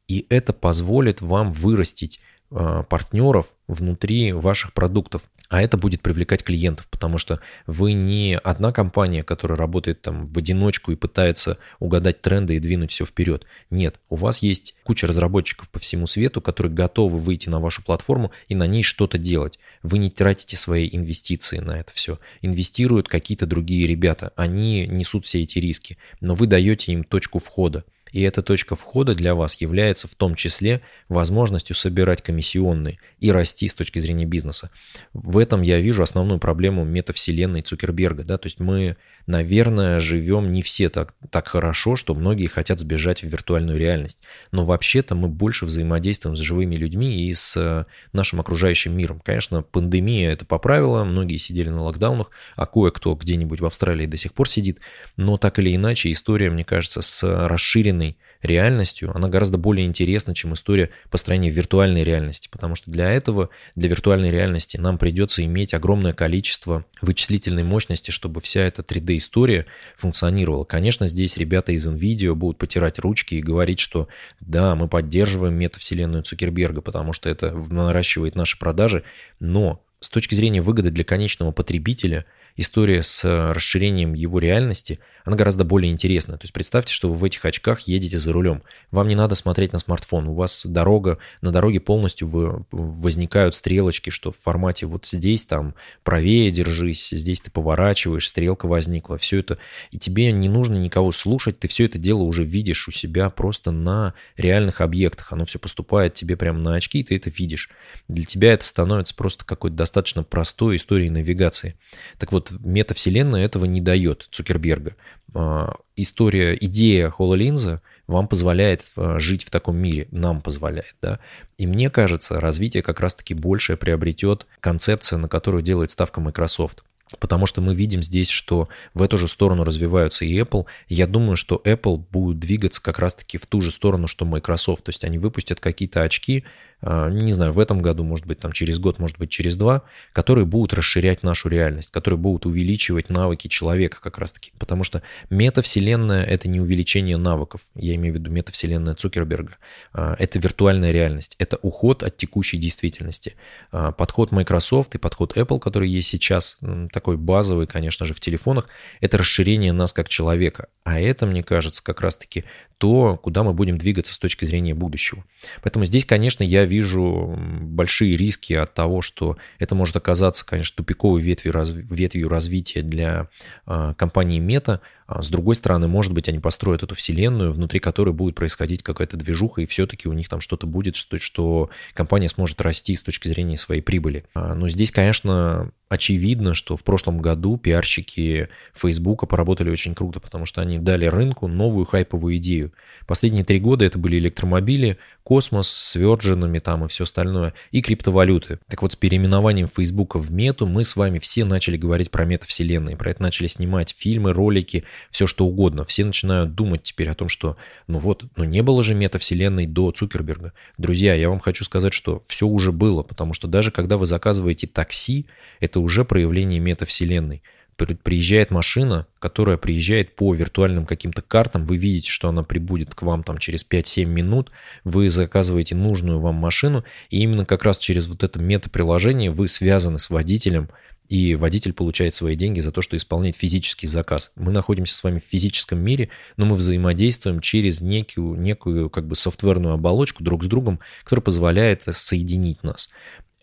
и 0.09 0.27
это 0.29 0.53
позволит 0.53 1.21
вам 1.21 1.53
вырастить 1.53 2.21
партнеров 2.51 3.49
внутри 3.67 4.33
ваших 4.33 4.73
продуктов. 4.73 5.23
А 5.49 5.63
это 5.63 5.77
будет 5.77 6.03
привлекать 6.03 6.43
клиентов, 6.43 6.89
потому 6.89 7.19
что 7.19 7.41
вы 7.67 7.93
не 7.93 8.37
одна 8.37 8.73
компания, 8.73 9.23
которая 9.23 9.57
работает 9.57 10.03
там 10.03 10.27
в 10.27 10.37
одиночку 10.39 10.91
и 10.91 10.97
пытается 10.97 11.59
угадать 11.79 12.21
тренды 12.21 12.57
и 12.57 12.59
двинуть 12.59 12.91
все 12.91 13.07
вперед. 13.07 13.47
Нет, 13.71 14.01
у 14.09 14.17
вас 14.17 14.43
есть 14.43 14.75
куча 14.83 15.07
разработчиков 15.07 15.69
по 15.69 15.79
всему 15.79 16.07
свету, 16.07 16.41
которые 16.41 16.73
готовы 16.73 17.19
выйти 17.19 17.49
на 17.49 17.61
вашу 17.61 17.85
платформу 17.85 18.33
и 18.49 18.57
на 18.57 18.67
ней 18.67 18.83
что-то 18.83 19.19
делать. 19.19 19.61
Вы 19.85 19.99
не 19.99 20.11
тратите 20.11 20.57
свои 20.57 20.89
инвестиции 20.91 21.59
на 21.59 21.79
это 21.79 21.93
все. 21.93 22.19
Инвестируют 22.43 23.09
какие-то 23.09 23.47
другие 23.47 23.87
ребята. 23.87 24.33
Они 24.35 24.87
несут 24.89 25.27
все 25.27 25.43
эти 25.43 25.61
риски, 25.61 25.97
но 26.21 26.35
вы 26.35 26.49
даете 26.49 26.93
им 26.93 27.05
точку 27.05 27.39
входа. 27.39 27.85
И 28.13 28.23
эта 28.23 28.43
точка 28.43 28.77
входа 28.77 29.15
для 29.15 29.35
вас 29.35 29.61
является 29.61 30.09
в 30.09 30.15
том 30.15 30.35
числе 30.35 30.81
возможностью 31.09 31.75
собирать 31.75 32.23
комиссионные 32.23 32.99
и 33.19 33.31
расти 33.31 33.69
с 33.69 33.75
точки 33.75 33.99
зрения 33.99 34.27
бизнеса. 34.27 34.71
В 35.13 35.39
этом 35.39 35.63
я 35.63 35.81
вижу 35.81 36.03
основную 36.03 36.39
проблему 36.39 36.85
метавселенной 36.85 37.63
Цукерберга. 37.63 38.23
Да? 38.25 38.39
То 38.39 38.47
есть 38.47 38.61
мы, 38.61 38.97
наверное, 39.27 40.01
живем 40.01 40.53
не 40.53 40.63
все 40.63 40.89
так, 40.89 41.15
так 41.31 41.49
хорошо, 41.49 41.97
что 41.97 42.15
многие 42.15 42.47
хотят 42.47 42.81
сбежать 42.81 43.23
в 43.23 43.27
виртуальную 43.27 43.79
реальность. 43.79 44.21
Но 44.53 44.65
вообще-то 44.65 45.15
мы 45.15 45.29
больше 45.29 45.67
взаимодействуем 45.67 46.37
с 46.37 46.41
живыми 46.41 46.77
людьми 46.77 47.29
и 47.29 47.35
с 47.35 47.57
э, 47.57 47.85
нашим 48.13 48.41
окружающим 48.41 48.97
миром. 48.97 49.21
Конечно, 49.21 49.63
пандемия 49.63 50.33
это 50.33 50.45
поправила, 50.45 51.05
многие 51.05 51.39
сидели 51.39 51.69
на 51.69 51.83
локдаунах, 51.83 52.31
а 52.55 52.67
кое-кто 52.67 53.15
где-нибудь 53.15 53.61
в 53.61 53.67
Австралии 53.67 54.07
до 54.07 54.17
сих 54.17 54.33
пор 54.33 54.49
сидит. 54.49 54.81
Но 55.17 55.37
так 55.37 55.59
или 55.59 55.75
иначе 55.75 56.13
история, 56.13 56.51
мне 56.51 56.65
кажется, 56.65 57.03
с 57.03 57.23
расширенной 57.49 57.96
расширенной 57.97 58.17
реальностью, 58.43 59.11
она 59.15 59.29
гораздо 59.29 59.59
более 59.59 59.87
интересна, 59.87 60.35
чем 60.35 60.55
история 60.55 60.91
построения 61.11 61.51
виртуальной 61.51 62.05
реальности, 62.05 62.49
потому 62.51 62.75
что 62.77 62.91
для 62.91 63.11
этого, 63.11 63.49
для 63.75 63.89
виртуальной 63.89 64.31
реальности 64.31 64.77
нам 64.77 64.99
придется 64.99 65.45
иметь 65.45 65.75
огромное 65.75 66.13
количество 66.13 66.85
вычислительной 67.03 67.65
мощности, 67.65 68.11
чтобы 68.11 68.41
вся 68.41 68.61
эта 68.61 68.83
3D-история 68.83 69.67
функционировала. 69.97 70.65
Конечно, 70.65 71.09
здесь 71.09 71.37
ребята 71.39 71.73
из 71.73 71.87
NVIDIA 71.89 72.35
будут 72.35 72.59
потирать 72.59 72.99
ручки 72.99 73.35
и 73.35 73.41
говорить, 73.41 73.81
что 73.81 74.09
да, 74.41 74.75
мы 74.75 74.87
поддерживаем 74.89 75.55
метавселенную 75.55 76.23
Цукерберга, 76.23 76.83
потому 76.83 77.13
что 77.13 77.29
это 77.29 77.53
наращивает 77.53 78.37
наши 78.37 78.59
продажи, 78.59 79.03
но 79.41 79.83
с 80.01 80.09
точки 80.09 80.35
зрения 80.35 80.61
выгоды 80.61 80.91
для 80.91 81.05
конечного 81.05 81.53
потребителя– 81.53 82.27
история 82.57 83.03
с 83.03 83.25
э, 83.25 83.53
расширением 83.53 84.15
его 84.15 84.39
реальности, 84.39 84.99
она 85.27 85.37
гораздо 85.37 85.65
более 85.65 85.93
интересная. 85.93 86.39
То 86.39 86.45
есть 86.45 86.55
представьте, 86.55 86.95
что 86.95 87.09
вы 87.09 87.17
в 87.17 87.25
этих 87.25 87.45
очках 87.45 87.81
едете 87.81 88.17
за 88.17 88.33
рулем. 88.33 88.63
Вам 88.93 89.09
не 89.09 89.17
надо 89.17 89.35
смотреть 89.35 89.73
на 89.73 89.81
смартфон. 89.81 90.29
У 90.29 90.35
вас 90.35 90.65
дорога, 90.65 91.19
на 91.43 91.51
дороге 91.51 91.81
полностью 91.81 92.29
вы, 92.29 92.65
возникают 92.71 93.57
стрелочки, 93.57 94.11
что 94.11 94.31
в 94.31 94.39
формате 94.39 94.87
вот 94.87 95.05
здесь 95.05 95.45
там 95.45 95.75
правее 96.05 96.53
держись, 96.53 97.11
здесь 97.11 97.41
ты 97.41 97.51
поворачиваешь, 97.51 98.29
стрелка 98.29 98.69
возникла. 98.69 99.19
Все 99.19 99.41
это. 99.41 99.59
И 99.91 99.99
тебе 99.99 100.31
не 100.31 100.49
нужно 100.49 100.77
никого 100.77 101.11
слушать, 101.11 101.59
ты 101.59 101.67
все 101.67 101.87
это 101.87 101.99
дело 101.99 102.23
уже 102.23 102.45
видишь 102.45 102.87
у 102.87 102.93
себя 102.93 103.29
просто 103.29 103.73
на 103.73 104.15
реальных 104.37 104.81
объектах. 104.81 105.33
Оно 105.33 105.45
все 105.45 105.59
поступает 105.59 106.15
тебе 106.15 106.37
прямо 106.37 106.61
на 106.61 106.77
очки, 106.77 107.01
и 107.01 107.03
ты 107.03 107.17
это 107.17 107.31
видишь. 107.31 107.69
Для 108.07 108.25
тебя 108.25 108.53
это 108.53 108.65
становится 108.65 109.17
просто 109.17 109.45
какой-то 109.45 109.75
достаточно 109.75 110.23
простой 110.23 110.77
историей 110.77 111.11
навигации. 111.11 111.75
Так 112.17 112.31
вот 112.31 112.53
метавселенная 112.61 113.45
этого 113.45 113.65
не 113.65 113.81
дает 113.81 114.29
Цукерберга. 114.31 114.95
А, 115.35 115.75
история, 115.97 116.57
идея 116.61 117.13
HoloLens 117.17 117.81
вам 118.07 118.29
позволяет 118.29 118.83
а, 118.97 119.19
жить 119.19 119.45
в 119.45 119.51
таком 119.51 119.77
мире, 119.77 120.09
нам 120.11 120.41
позволяет, 120.41 120.95
да. 121.03 121.19
И 121.59 121.67
мне 121.67 121.91
кажется, 121.91 122.41
развитие 122.41 122.83
как 122.83 123.01
раз-таки 123.01 123.35
большее 123.35 123.77
приобретет 123.77 124.47
концепция, 124.61 125.19
на 125.19 125.29
которую 125.29 125.63
делает 125.63 125.91
ставка 125.91 126.21
Microsoft. 126.21 126.85
Потому 127.21 127.47
что 127.47 127.61
мы 127.61 127.75
видим 127.75 128.03
здесь, 128.03 128.29
что 128.29 128.69
в 128.93 129.01
эту 129.01 129.17
же 129.17 129.29
сторону 129.29 129.63
развиваются 129.63 130.25
и 130.25 130.41
Apple. 130.41 130.67
Я 130.89 131.07
думаю, 131.07 131.37
что 131.37 131.61
Apple 131.65 131.99
будет 131.99 132.41
двигаться 132.41 132.83
как 132.83 132.99
раз-таки 132.99 133.39
в 133.39 133.47
ту 133.47 133.61
же 133.61 133.71
сторону, 133.71 134.09
что 134.09 134.25
Microsoft. 134.25 134.85
То 134.85 134.89
есть 134.89 135.05
они 135.05 135.19
выпустят 135.19 135.61
какие-то 135.61 136.03
очки, 136.03 136.45
не 136.83 137.33
знаю, 137.33 137.53
в 137.53 137.59
этом 137.59 137.81
году, 137.81 138.05
может 138.05 138.27
быть, 138.27 138.39
там 138.39 138.53
через 138.53 138.79
год, 138.79 138.99
может 138.99 139.19
быть, 139.19 139.31
через 139.31 139.57
два, 139.57 139.83
которые 140.13 140.45
будут 140.45 140.75
расширять 140.75 141.23
нашу 141.23 141.49
реальность, 141.49 141.91
которые 141.91 142.19
будут 142.19 142.47
увеличивать 142.47 143.09
навыки 143.09 143.49
человека 143.49 143.99
как 144.01 144.19
раз-таки. 144.19 144.53
Потому 144.59 144.85
что 144.85 145.03
метавселенная— 145.31 146.25
это 146.25 146.49
не 146.49 146.61
увеличение 146.61 147.17
навыков, 147.17 147.63
я 147.75 147.95
имею 147.95 148.15
в 148.15 148.19
виду 148.19 148.31
метавселенная 148.31 148.95
Цукерберга. 148.95 149.57
А, 149.93 150.17
это 150.19 150.39
виртуальная 150.39 150.93
реальность, 150.93 151.37
это 151.39 151.57
уход 151.63 152.03
от 152.03 152.17
текущей 152.17 152.59
действительности. 152.59 153.37
А, 153.73 153.93
подход 153.93 154.31
Microsoft 154.31 154.95
и 154.95 154.99
подход 154.99 155.37
Apple, 155.37 155.59
который 155.59 155.89
есть 155.89 156.09
сейчас, 156.09 156.59
такой 156.93 157.17
базовый, 157.17 157.67
конечно 157.67 158.07
же, 158.07 158.15
в 158.15 158.21
телефонах, 158.21 158.69
это 159.01 159.19
расширение 159.19 159.73
нас 159.73 159.93
как 159.93 160.09
человека. 160.09 160.69
А 160.85 161.01
это, 161.01 161.27
мне 161.27 161.43
кажется, 161.43 161.83
как 161.83 162.01
раз-таки 162.01 162.45
то, 162.79 163.17
куда 163.17 163.43
мы 163.43 163.55
будем 163.55 163.79
двигаться 163.79 164.13
с 164.13 164.19
точки 164.19 164.45
зрения 164.45 164.75
будущего. 164.75 165.25
Поэтому 165.63 165.85
здесь, 165.85 166.05
конечно, 166.05 166.43
я 166.43 166.65
вижу 166.65 167.39
большие 167.61 168.17
риски 168.17 168.53
от 168.53 168.75
того, 168.75 169.03
что 169.03 169.37
это 169.59 169.75
может 169.75 169.97
оказаться, 169.97 170.45
конечно, 170.45 170.77
тупиковой 170.77 171.21
ветвью, 171.23 171.55
ветвью 171.65 172.29
развития 172.29 172.83
для 172.83 173.29
э, 173.67 173.95
компании 173.97 174.39
а 174.39 174.81
с 175.09 175.29
другой 175.29 175.55
стороны, 175.55 175.89
может 175.89 176.13
быть, 176.13 176.29
они 176.29 176.39
построят 176.39 176.83
эту 176.83 176.95
вселенную, 176.95 177.53
внутри 177.53 177.79
которой 177.79 178.13
будет 178.13 178.35
происходить 178.35 178.83
какая-то 178.83 179.17
движуха, 179.17 179.63
и 179.63 179.67
все-таки 179.67 180.09
у 180.09 180.13
них 180.13 180.29
там 180.29 180.41
что-то 180.41 180.67
будет, 180.67 180.97
что, 180.97 181.19
что 181.19 181.71
компания 181.95 182.29
сможет 182.29 182.61
расти 182.61 182.95
с 182.95 183.03
точки 183.03 183.29
зрения 183.29 183.57
своей 183.57 183.83
прибыли. 183.83 184.25
А, 184.35 184.55
но 184.55 184.69
здесь, 184.69 184.91
конечно, 184.91 185.71
очевидно, 185.89 186.55
что 186.55 186.77
в 186.77 186.83
прошлом 186.83 187.19
году 187.19 187.57
пиарщики 187.57 188.49
Фейсбука 188.75 189.27
поработали 189.27 189.71
очень 189.71 189.95
круто, 189.95 190.19
потому 190.21 190.47
что 190.47 190.61
они 190.61 190.79
дали 190.79 191.07
рынку 191.07 191.47
новую 191.47 191.87
хайповую 191.87 192.37
идею. 192.39 192.73
Последние 193.07 193.45
три 193.45 193.61
года 193.61 193.85
это 193.85 193.99
были 193.99 194.19
электромобили, 194.19 194.99
космос 195.23 195.69
с 195.69 195.97
Virgin 195.97 196.61
там 196.61 196.85
и 196.85 196.89
все 196.89 197.05
остальное, 197.05 197.55
и 197.71 197.81
криптовалюты. 197.81 198.59
Так 198.69 198.83
вот, 198.83 198.93
с 198.93 198.97
переименованием 198.97 199.69
Фейсбука 199.69 200.19
в 200.19 200.33
мету 200.33 200.67
мы 200.67 200.83
с 200.83 200.97
вами 200.97 201.19
все 201.19 201.45
начали 201.45 201.77
говорить 201.77 202.11
про 202.11 202.25
метавселенные, 202.25 202.97
про 202.97 203.11
это 203.11 203.23
начали 203.23 203.47
снимать 203.47 203.95
фильмы, 203.97 204.33
ролики, 204.33 204.85
все 205.11 205.27
что 205.27 205.47
угодно. 205.47 205.85
Все 205.85 206.05
начинают 206.05 206.55
думать 206.55 206.83
теперь 206.83 207.09
о 207.09 207.15
том, 207.15 207.29
что 207.29 207.57
ну 207.87 207.99
вот, 207.99 208.25
ну 208.37 208.45
не 208.45 208.63
было 208.63 208.83
же 208.83 208.95
метавселенной 208.95 209.67
до 209.67 209.91
Цукерберга. 209.91 210.53
Друзья, 210.79 211.15
я 211.15 211.29
вам 211.29 211.41
хочу 211.41 211.65
сказать, 211.65 211.93
что 211.93 212.23
все 212.27 212.47
уже 212.47 212.73
было, 212.73 213.03
потому 213.03 213.35
что 213.35 213.49
даже 213.49 213.71
когда 213.71 213.97
вы 213.97 214.07
заказываете 214.07 214.67
такси, 214.67 215.27
это 215.61 215.81
уже 215.81 216.05
проявление 216.05 216.61
метавселенной. 216.61 217.43
Приезжает 217.77 218.51
машина, 218.51 219.07
которая 219.19 219.57
приезжает 219.57 220.17
по 220.17 220.35
виртуальным 220.35 220.87
каким-то 220.87 221.23
картам, 221.23 221.65
вы 221.65 221.77
видите, 221.77 222.11
что 222.11 222.29
она 222.29 222.43
прибудет 222.43 222.95
к 222.95 223.03
вам 223.03 223.23
там 223.23 223.39
через 223.39 223.67
5-7 223.69 224.05
минут, 224.07 224.51
вы 224.85 225.11
заказываете 225.11 225.75
нужную 225.75 226.21
вам 226.21 226.37
машину, 226.37 226.85
и 227.11 227.21
именно 227.21 227.45
как 227.45 227.65
раз 227.65 227.79
через 227.79 228.07
вот 228.07 228.25
это 228.25 228.39
мета-приложение 228.39 229.31
вы 229.31 229.49
связаны 229.49 229.99
с 229.99 230.11
водителем, 230.11 230.71
и 231.09 231.37
водитель 231.37 231.73
получает 231.73 232.15
свои 232.15 232.35
деньги 232.35 232.61
за 232.61 232.73
то, 232.73 232.83
что 232.83 232.97
исполняет 232.97 233.37
физический 233.37 233.87
заказ. 233.87 234.33
Мы 234.35 234.51
находимся 234.51 234.97
с 234.97 235.05
вами 235.05 235.21
в 235.21 235.25
физическом 235.25 235.79
мире, 235.79 236.09
но 236.37 236.47
мы 236.47 236.57
взаимодействуем 236.57 237.41
через 237.41 237.81
некую, 237.81 238.35
некую 238.35 238.91
как 238.91 239.07
бы 239.07 239.15
софтверную 239.15 239.75
оболочку 239.75 240.25
друг 240.25 240.43
с 240.43 240.47
другом, 240.49 240.81
которая 241.05 241.23
позволяет 241.23 241.85
соединить 241.93 242.65
нас 242.65 242.91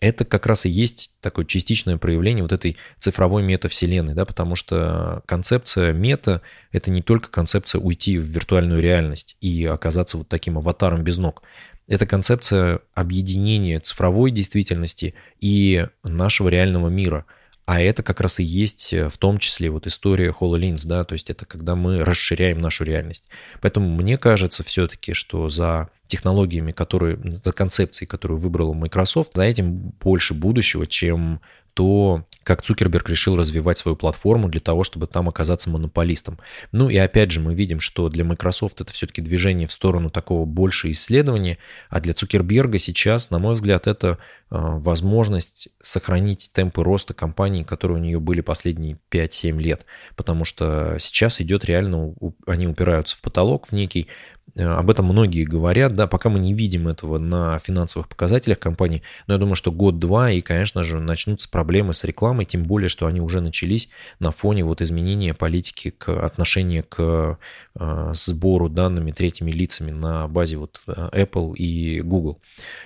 это 0.04 0.24
как 0.24 0.46
раз 0.46 0.66
и 0.66 0.70
есть 0.70 1.14
такое 1.20 1.44
частичное 1.44 1.96
проявление 1.96 2.42
вот 2.42 2.52
этой 2.52 2.76
цифровой 2.98 3.42
метавселенной, 3.42 4.14
да, 4.14 4.24
потому 4.24 4.56
что 4.56 5.22
концепция 5.26 5.92
мета— 5.92 6.42
это 6.72 6.90
не 6.90 7.02
только 7.02 7.30
концепция 7.30 7.80
уйти 7.80 8.18
в 8.18 8.24
виртуальную 8.24 8.80
реальность 8.80 9.36
и 9.40 9.64
оказаться 9.64 10.18
вот 10.18 10.28
таким 10.28 10.58
аватаром 10.58 11.02
без 11.02 11.18
ног. 11.18 11.42
Это 11.86 12.06
концепция 12.06 12.80
объединения 12.94 13.80
цифровой 13.80 14.30
действительности 14.30 15.14
и 15.40 15.86
нашего 16.02 16.48
реального 16.48 16.88
мира— 16.88 17.26
а 17.66 17.80
это 17.80 18.02
как 18.02 18.20
раз 18.20 18.40
и 18.40 18.44
есть 18.44 18.92
э, 18.92 19.08
в 19.08 19.16
том 19.16 19.38
числе 19.38 19.70
вот 19.70 19.86
история 19.86 20.34
HoloLens, 20.38 20.86
да, 20.86 21.04
то 21.04 21.14
есть 21.14 21.30
это 21.30 21.46
когда 21.46 21.74
мы 21.74 22.04
расширяем 22.04 22.58
нашу 22.58 22.84
реальность. 22.84 23.24
Поэтому 23.60 23.88
мне 23.88 24.18
кажется 24.18 24.62
все-таки, 24.62 25.14
что 25.14 25.48
за 25.48 25.88
технологиями, 26.06 26.72
которые, 26.72 27.18
за 27.42 27.52
концепцией, 27.52 28.06
которую 28.06 28.38
выбрала 28.38 28.74
Microsoft, 28.74 29.32
за 29.34 29.44
этим 29.44 29.72
больше 29.72 30.34
будущего, 30.34 30.86
чем 30.86 31.40
то, 31.72 32.26
как 32.44 32.62
Цукерберг 32.62 33.08
решил 33.08 33.36
развивать 33.36 33.78
свою 33.78 33.96
платформу 33.96 34.48
для 34.48 34.60
того, 34.60 34.84
чтобы 34.84 35.06
там 35.06 35.28
оказаться 35.28 35.70
монополистом. 35.70 36.38
Ну 36.72 36.88
и 36.88 36.96
опять 36.96 37.30
же 37.30 37.40
мы 37.40 37.54
видим, 37.54 37.80
что 37.80 38.08
для 38.08 38.24
Microsoft 38.24 38.80
это 38.80 38.92
все-таки 38.92 39.22
движение 39.22 39.66
в 39.66 39.72
сторону 39.72 40.10
такого 40.10 40.44
больше 40.44 40.90
исследования, 40.90 41.58
а 41.88 42.00
для 42.00 42.12
Цукерберга 42.12 42.78
сейчас, 42.78 43.30
на 43.30 43.38
мой 43.38 43.54
взгляд, 43.54 43.86
это 43.86 44.18
а, 44.50 44.76
возможность 44.78 45.68
сохранить 45.80 46.50
темпы 46.52 46.84
роста 46.84 47.14
компании, 47.14 47.64
которые 47.64 47.98
у 47.98 48.00
нее 48.00 48.20
были 48.20 48.42
последние 48.42 48.98
5-7 49.10 49.60
лет, 49.60 49.86
потому 50.14 50.44
что 50.44 50.96
сейчас 51.00 51.40
идет 51.40 51.64
реально, 51.64 52.14
они 52.46 52.68
упираются 52.68 53.16
в 53.16 53.22
потолок 53.22 53.68
в 53.68 53.72
некий, 53.72 54.06
Э, 54.06 54.33
об 54.56 54.88
этом 54.90 55.06
многие 55.06 55.44
говорят, 55.44 55.96
да, 55.96 56.06
пока 56.06 56.28
мы 56.28 56.38
не 56.38 56.54
видим 56.54 56.86
этого 56.86 57.18
на 57.18 57.58
финансовых 57.58 58.08
показателях 58.08 58.58
компании, 58.60 59.02
но 59.26 59.34
я 59.34 59.40
думаю, 59.40 59.56
что 59.56 59.72
год-два 59.72 60.30
и, 60.30 60.40
конечно 60.40 60.84
же, 60.84 61.00
начнутся 61.00 61.48
проблемы 61.48 61.92
с 61.92 62.04
рекламой, 62.04 62.44
тем 62.44 62.62
более, 62.64 62.88
что 62.88 63.06
они 63.06 63.20
уже 63.20 63.40
начались 63.40 63.88
на 64.20 64.30
фоне 64.30 64.64
вот 64.64 64.80
изменения 64.80 65.34
политики 65.34 65.90
к 65.90 66.08
отношения 66.08 66.82
к 66.82 67.38
э, 67.74 68.10
сбору 68.14 68.68
данными 68.68 69.10
третьими 69.10 69.50
лицами 69.50 69.90
на 69.90 70.28
базе 70.28 70.56
вот 70.56 70.82
э, 70.86 70.92
Apple 71.12 71.54
и 71.56 72.00
Google. 72.00 72.40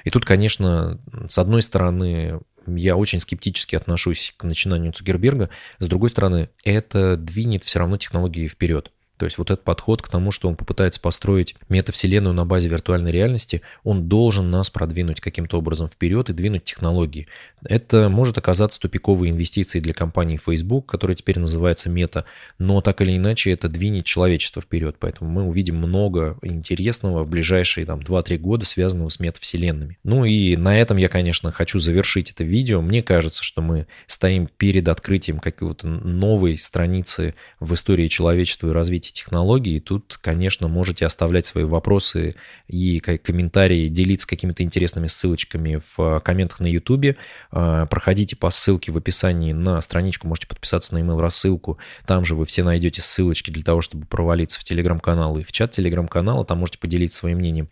И 0.04 0.10
тут, 0.10 0.24
конечно, 0.24 0.98
с 1.28 1.38
одной 1.38 1.60
стороны, 1.60 2.40
я 2.66 2.96
очень 2.96 3.20
скептически 3.20 3.76
отношусь 3.76 4.34
к 4.36 4.44
начинанию 4.44 4.92
Цукерберга. 4.92 5.50
С 5.78 5.86
другой 5.86 6.10
стороны, 6.10 6.50
это 6.64 7.16
двинет 7.16 7.64
все 7.64 7.78
равно 7.78 7.96
технологии 7.96 8.48
вперед. 8.48 8.92
То 9.18 9.24
есть 9.24 9.36
вот 9.36 9.50
этот 9.50 9.64
подход 9.64 10.00
к 10.00 10.08
тому, 10.08 10.30
что 10.30 10.48
он 10.48 10.56
попытается 10.56 11.00
построить 11.00 11.56
метавселенную 11.68 12.34
на 12.34 12.46
базе 12.46 12.68
виртуальной 12.68 13.10
реальности, 13.10 13.62
он 13.82 14.08
должен 14.08 14.50
нас 14.50 14.70
продвинуть 14.70 15.20
каким-то 15.20 15.58
образом 15.58 15.88
вперед 15.88 16.30
и 16.30 16.32
двинуть 16.32 16.64
технологии. 16.64 17.26
Это 17.64 18.08
может 18.08 18.38
оказаться 18.38 18.78
тупиковой 18.78 19.30
инвестицией 19.30 19.82
для 19.82 19.92
компании 19.92 20.36
Facebook, 20.36 20.86
которая 20.86 21.16
теперь 21.16 21.40
называется 21.40 21.90
Мета, 21.90 22.24
но 22.58 22.80
так 22.80 23.00
или 23.00 23.16
иначе 23.16 23.50
это 23.50 23.68
двинет 23.68 24.04
человечество 24.04 24.62
вперед. 24.62 24.96
Поэтому 25.00 25.30
мы 25.30 25.42
увидим 25.42 25.76
много 25.76 26.38
интересного 26.42 27.24
в 27.24 27.28
ближайшие 27.28 27.84
там, 27.84 27.98
2-3 27.98 28.38
года, 28.38 28.64
связанного 28.64 29.08
с 29.08 29.18
метавселенными. 29.18 29.98
Ну 30.04 30.24
и 30.24 30.56
на 30.56 30.76
этом 30.76 30.96
я, 30.96 31.08
конечно, 31.08 31.50
хочу 31.50 31.80
завершить 31.80 32.30
это 32.30 32.44
видео. 32.44 32.80
Мне 32.80 33.02
кажется, 33.02 33.42
что 33.42 33.62
мы 33.62 33.88
стоим 34.06 34.48
перед 34.56 34.86
открытием 34.86 35.40
какой-то 35.40 35.88
новой 35.88 36.56
страницы 36.56 37.34
в 37.58 37.74
истории 37.74 38.06
человечества 38.06 38.68
и 38.68 38.72
развития 38.72 39.07
эти 39.08 39.12
технологии. 39.12 39.76
И 39.76 39.80
тут, 39.80 40.18
конечно, 40.20 40.68
можете 40.68 41.06
оставлять 41.06 41.46
свои 41.46 41.64
вопросы 41.64 42.34
и 42.68 43.00
комментарии, 43.00 43.88
делиться 43.88 44.28
какими-то 44.28 44.62
интересными 44.62 45.06
ссылочками 45.06 45.80
в 45.96 46.20
комментах 46.20 46.60
на 46.60 46.66
YouTube. 46.66 47.16
А, 47.50 47.86
проходите 47.86 48.36
по 48.36 48.50
ссылке 48.50 48.92
в 48.92 48.96
описании 48.96 49.52
на 49.52 49.80
страничку, 49.80 50.28
можете 50.28 50.46
подписаться 50.46 50.94
на 50.94 50.98
email 50.98 51.18
рассылку. 51.18 51.78
Там 52.06 52.24
же 52.24 52.34
вы 52.34 52.44
все 52.46 52.62
найдете 52.62 53.00
ссылочки 53.00 53.50
для 53.50 53.62
того, 53.62 53.80
чтобы 53.80 54.06
провалиться 54.06 54.60
в 54.60 54.64
телеграм-канал 54.64 55.38
и 55.38 55.44
в 55.44 55.52
чат 55.52 55.70
телеграм-канала. 55.70 56.44
Там 56.44 56.58
можете 56.58 56.78
поделиться 56.78 57.18
своим 57.18 57.38
мнением. 57.38 57.68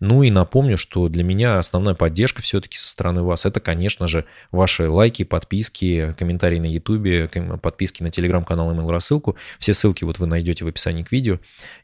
Ну 0.00 0.22
и 0.22 0.30
напомню, 0.30 0.76
что 0.76 1.08
для 1.08 1.24
меня 1.24 1.58
основная 1.58 1.94
поддержка 1.94 2.42
все-таки 2.42 2.78
со 2.78 2.88
стороны 2.88 3.22
вас 3.22 3.46
это, 3.46 3.60
конечно 3.60 4.08
же, 4.08 4.24
ваши 4.50 4.88
лайки, 4.88 5.22
подписки, 5.22 6.14
комментарии 6.18 6.58
на 6.58 6.66
YouTube, 6.66 7.60
подписки 7.60 8.02
на 8.02 8.10
телеграм-канал, 8.10 8.72
email 8.72 8.90
рассылку. 8.90 9.36
Все 9.58 9.74
ссылки 9.74 10.04
вот 10.04 10.18
вы 10.18 10.26
найдете 10.26 10.64
в 10.64 10.68
описании 10.68 10.79
описании 10.80 11.02
к 11.02 11.12
видео. 11.12 11.38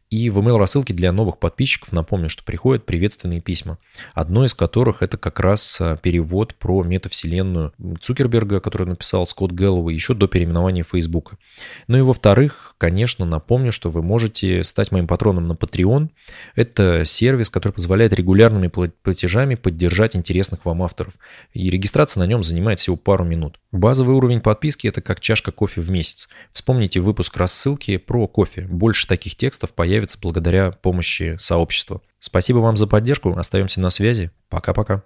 И 0.09 0.31
в 0.31 0.39
email 0.39 0.57
рассылке 0.57 0.95
для 0.95 1.11
новых 1.11 1.39
подписчиков 1.39 1.91
напомню, 1.91 2.29
что 2.29 2.45
приходят 2.45 2.87
приветственные 2.87 3.41
письма. 3.41 3.79
Одно 4.15 4.45
из 4.45 4.55
которых 4.55 5.03
это 5.03 5.19
как 5.19 5.41
раз 5.41 5.81
а, 5.81 5.97
перевод 5.97 6.55
про 6.55 6.85
метавселенную 6.85 7.73
Цукерберга, 8.01 8.61
который 8.61 8.87
написал 8.87 9.27
Скотт 9.27 9.51
Гэллоуэй 9.51 9.93
еще 9.93 10.15
до 10.15 10.29
переименования 10.29 10.85
Фейсбука. 10.85 11.39
Ну 11.89 11.99
и 11.99 12.03
во-вторых, 12.03 12.77
конечно, 12.79 13.25
напомню, 13.25 13.73
что 13.73 13.91
вы 13.91 14.01
можете 14.01 14.63
стать 14.63 14.93
моим 14.93 15.09
патроном 15.09 15.49
на 15.49 15.55
Patreon. 15.55 16.11
Это 16.55 17.05
сервис, 17.05 17.51
который 17.51 17.73
позволяет 17.73 18.13
регулярными 18.13 18.69
платежами 18.69 19.57
поддержать 19.57 20.15
интересных 20.15 20.65
вам 20.65 20.85
авторов. 20.85 21.15
И 21.53 21.69
регистрация 21.69 22.21
на 22.21 22.29
нем 22.29 22.45
занимает 22.45 22.79
всего 22.79 22.95
пару 22.95 23.25
минут. 23.25 23.59
Базовый 23.77 24.17
уровень 24.17 24.41
подписки 24.41 24.87
это 24.87 25.03
как 25.03 25.21
чашка 25.21 25.53
кофе 25.53 25.83
в 25.83 25.91
месяц. 25.91 26.29
Вспомните 26.51 27.01
выпуск 27.01 27.37
рассылки 27.37 27.99
про 27.99 28.27
кофе. 28.27 28.63
Больше 28.63 29.07
таких 29.07 29.37
текстов 29.37 29.75
появится 29.75 30.19
благодаря 30.21 30.71
помощи 30.71 31.37
сообщества. 31.39 32.01
Спасибо 32.19 32.59
вам 32.59 32.77
за 32.79 32.87
поддержку, 32.87 33.37
остаемся 33.37 33.81
на 33.81 33.91
связи. 33.91 34.31
Пока-пока. 34.49 35.03